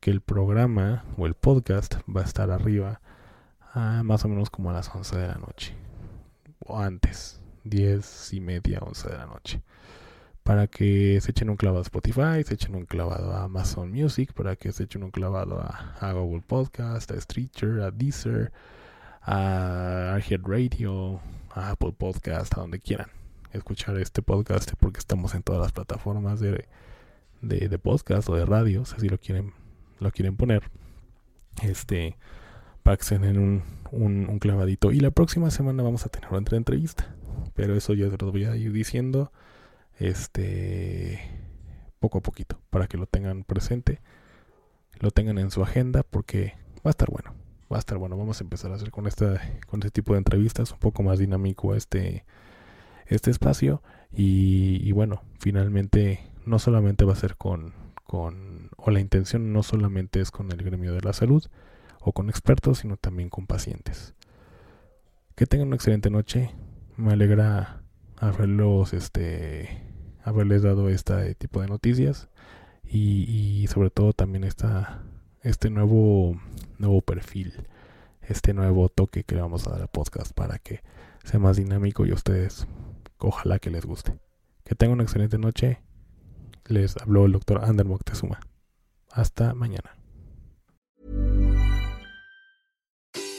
que 0.00 0.10
el 0.10 0.20
programa 0.20 1.06
o 1.16 1.26
el 1.26 1.32
podcast 1.32 1.94
va 2.06 2.20
a 2.20 2.24
estar 2.24 2.50
arriba 2.50 3.00
a 3.72 4.02
más 4.02 4.26
o 4.26 4.28
menos 4.28 4.50
como 4.50 4.68
a 4.68 4.74
las 4.74 4.94
11 4.94 5.16
de 5.16 5.28
la 5.28 5.36
noche 5.36 5.74
o 6.58 6.78
antes 6.78 7.40
10 7.64 8.34
y 8.34 8.40
media 8.40 8.80
11 8.80 9.08
de 9.08 9.16
la 9.16 9.24
noche 9.24 9.62
para 10.42 10.66
que 10.66 11.18
se 11.22 11.30
echen 11.30 11.48
un 11.48 11.56
clavado 11.56 11.78
a 11.78 11.82
Spotify, 11.82 12.44
se 12.44 12.54
echen 12.54 12.74
un 12.74 12.84
clavado 12.84 13.32
a 13.32 13.44
Amazon 13.44 13.90
Music, 13.90 14.32
para 14.32 14.56
que 14.56 14.72
se 14.72 14.84
echen 14.84 15.02
un 15.02 15.10
clavado 15.10 15.60
a, 15.60 16.12
Google 16.12 16.42
Podcast, 16.46 17.10
a 17.10 17.20
Stitcher, 17.20 17.82
a 17.82 17.90
Deezer, 17.90 18.50
a 19.20 20.14
Arhead 20.14 20.40
Radio, 20.46 21.20
a 21.50 21.72
Apple 21.72 21.92
Podcast, 21.98 22.56
a 22.56 22.62
donde 22.62 22.80
quieran 22.80 23.17
escuchar 23.52 23.98
este 23.98 24.22
podcast, 24.22 24.72
porque 24.78 24.98
estamos 24.98 25.34
en 25.34 25.42
todas 25.42 25.60
las 25.60 25.72
plataformas 25.72 26.40
de, 26.40 26.66
de, 27.40 27.78
podcast 27.78 28.28
o 28.28 28.36
de 28.36 28.44
radio, 28.44 28.84
si 28.84 28.96
así 28.96 29.08
lo 29.08 29.18
quieren, 29.18 29.52
lo 30.00 30.10
quieren 30.10 30.36
poner. 30.36 30.62
Este, 31.62 32.16
para 32.82 32.96
que 32.96 33.04
se 33.04 33.18
den 33.18 33.38
un, 33.38 33.62
un, 33.90 34.38
clavadito. 34.38 34.92
Y 34.92 35.00
la 35.00 35.10
próxima 35.10 35.50
semana 35.50 35.82
vamos 35.82 36.06
a 36.06 36.08
tener 36.08 36.32
otra 36.32 36.56
entrevista. 36.56 37.14
Pero 37.54 37.74
eso 37.74 37.94
ya 37.94 38.10
se 38.10 38.16
los 38.16 38.32
voy 38.32 38.44
a 38.44 38.56
ir 38.56 38.72
diciendo 38.72 39.32
este 39.98 41.20
poco 41.98 42.18
a 42.18 42.20
poquito 42.22 42.60
para 42.70 42.86
que 42.86 42.96
lo 42.96 43.06
tengan 43.06 43.42
presente, 43.42 44.00
lo 45.00 45.10
tengan 45.10 45.38
en 45.38 45.50
su 45.50 45.62
agenda 45.62 46.04
porque 46.04 46.54
va 46.76 46.86
a 46.86 46.90
estar 46.90 47.10
bueno, 47.10 47.34
va 47.72 47.76
a 47.76 47.80
estar 47.80 47.98
bueno. 47.98 48.16
Vamos 48.16 48.40
a 48.40 48.44
empezar 48.44 48.70
a 48.70 48.76
hacer 48.76 48.90
con 48.90 49.06
esta 49.06 49.40
con 49.66 49.80
este 49.80 49.90
tipo 49.90 50.12
de 50.12 50.18
entrevistas 50.18 50.72
un 50.72 50.78
poco 50.78 51.02
más 51.02 51.18
dinámico 51.18 51.74
este 51.74 52.24
este 53.08 53.30
espacio 53.30 53.82
y, 54.12 54.90
bueno, 54.92 55.22
finalmente 55.38 56.20
no 56.46 56.58
solamente 56.58 57.04
va 57.04 57.12
a 57.12 57.16
ser 57.16 57.36
con, 57.36 57.74
con, 58.04 58.70
o 58.76 58.90
la 58.90 59.00
intención 59.00 59.52
no 59.52 59.62
solamente 59.62 60.20
es 60.20 60.30
con 60.30 60.50
el 60.50 60.62
gremio 60.62 60.94
de 60.94 61.02
la 61.02 61.12
salud 61.12 61.44
o 62.00 62.12
con 62.12 62.30
expertos, 62.30 62.78
sino 62.78 62.96
también 62.96 63.28
con 63.28 63.46
pacientes. 63.46 64.14
Que 65.34 65.46
tengan 65.46 65.68
una 65.68 65.76
excelente 65.76 66.10
noche. 66.10 66.50
Me 66.96 67.12
alegra 67.12 67.82
haberlos, 68.16 68.92
este, 68.92 69.82
haberles 70.24 70.62
dado 70.62 70.88
este 70.88 71.34
tipo 71.34 71.60
de 71.60 71.68
noticias 71.68 72.28
y, 72.84 73.66
sobre 73.68 73.90
todo 73.90 74.12
también 74.12 74.44
esta, 74.44 75.02
este 75.42 75.70
nuevo, 75.70 76.40
nuevo 76.78 77.00
perfil, 77.02 77.52
este 78.22 78.54
nuevo 78.54 78.88
toque 78.88 79.24
que 79.24 79.34
le 79.34 79.42
vamos 79.42 79.66
a 79.66 79.72
dar 79.72 79.82
al 79.82 79.88
podcast 79.88 80.32
para 80.32 80.58
que 80.58 80.80
sea 81.24 81.38
más 81.38 81.56
dinámico 81.56 82.06
y 82.06 82.12
ustedes 82.12 82.66
ojalá 83.18 83.58
que 83.58 83.70
les 83.70 83.84
guste. 83.84 84.18
Que 84.64 84.74
tengan 84.74 84.94
una 84.94 85.04
excelente 85.04 85.38
noche. 85.38 85.80
Les 86.66 86.96
habló 86.96 87.24
el 87.24 87.32
doctor 87.32 87.64
Ander 87.64 87.86
Moctezuma. 87.86 88.40
Hasta 89.10 89.54
mañana. 89.54 89.90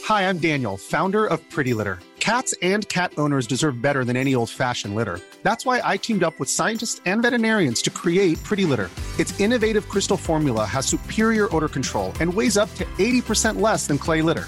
Hi, 0.10 0.24
I'm 0.24 0.40
Daniel, 0.40 0.76
founder 0.76 1.28
of 1.28 1.40
Pretty 1.52 1.76
Litter. 1.76 2.00
Cats 2.20 2.56
and 2.62 2.88
cat 2.90 3.14
owners 3.18 3.46
deserve 3.46 3.80
better 3.82 4.04
than 4.04 4.18
any 4.18 4.34
old-fashioned 4.34 4.96
litter. 4.96 5.20
That's 5.44 5.66
why 5.66 5.82
I 5.84 5.98
teamed 5.98 6.24
up 6.24 6.40
with 6.40 6.50
scientists 6.50 7.00
and 7.06 7.22
veterinarians 7.22 7.82
to 7.84 7.90
create 7.92 8.44
Pretty 8.44 8.66
Litter. 8.66 8.90
Its 9.20 9.40
innovative 9.40 9.88
crystal 9.88 10.18
formula 10.18 10.66
has 10.66 10.86
superior 10.86 11.48
odor 11.56 11.70
control 11.70 12.12
and 12.20 12.34
weighs 12.34 12.58
up 12.58 12.74
to 12.76 12.86
80% 12.98 13.62
less 13.62 13.86
than 13.86 13.98
clay 14.00 14.22
litter. 14.22 14.48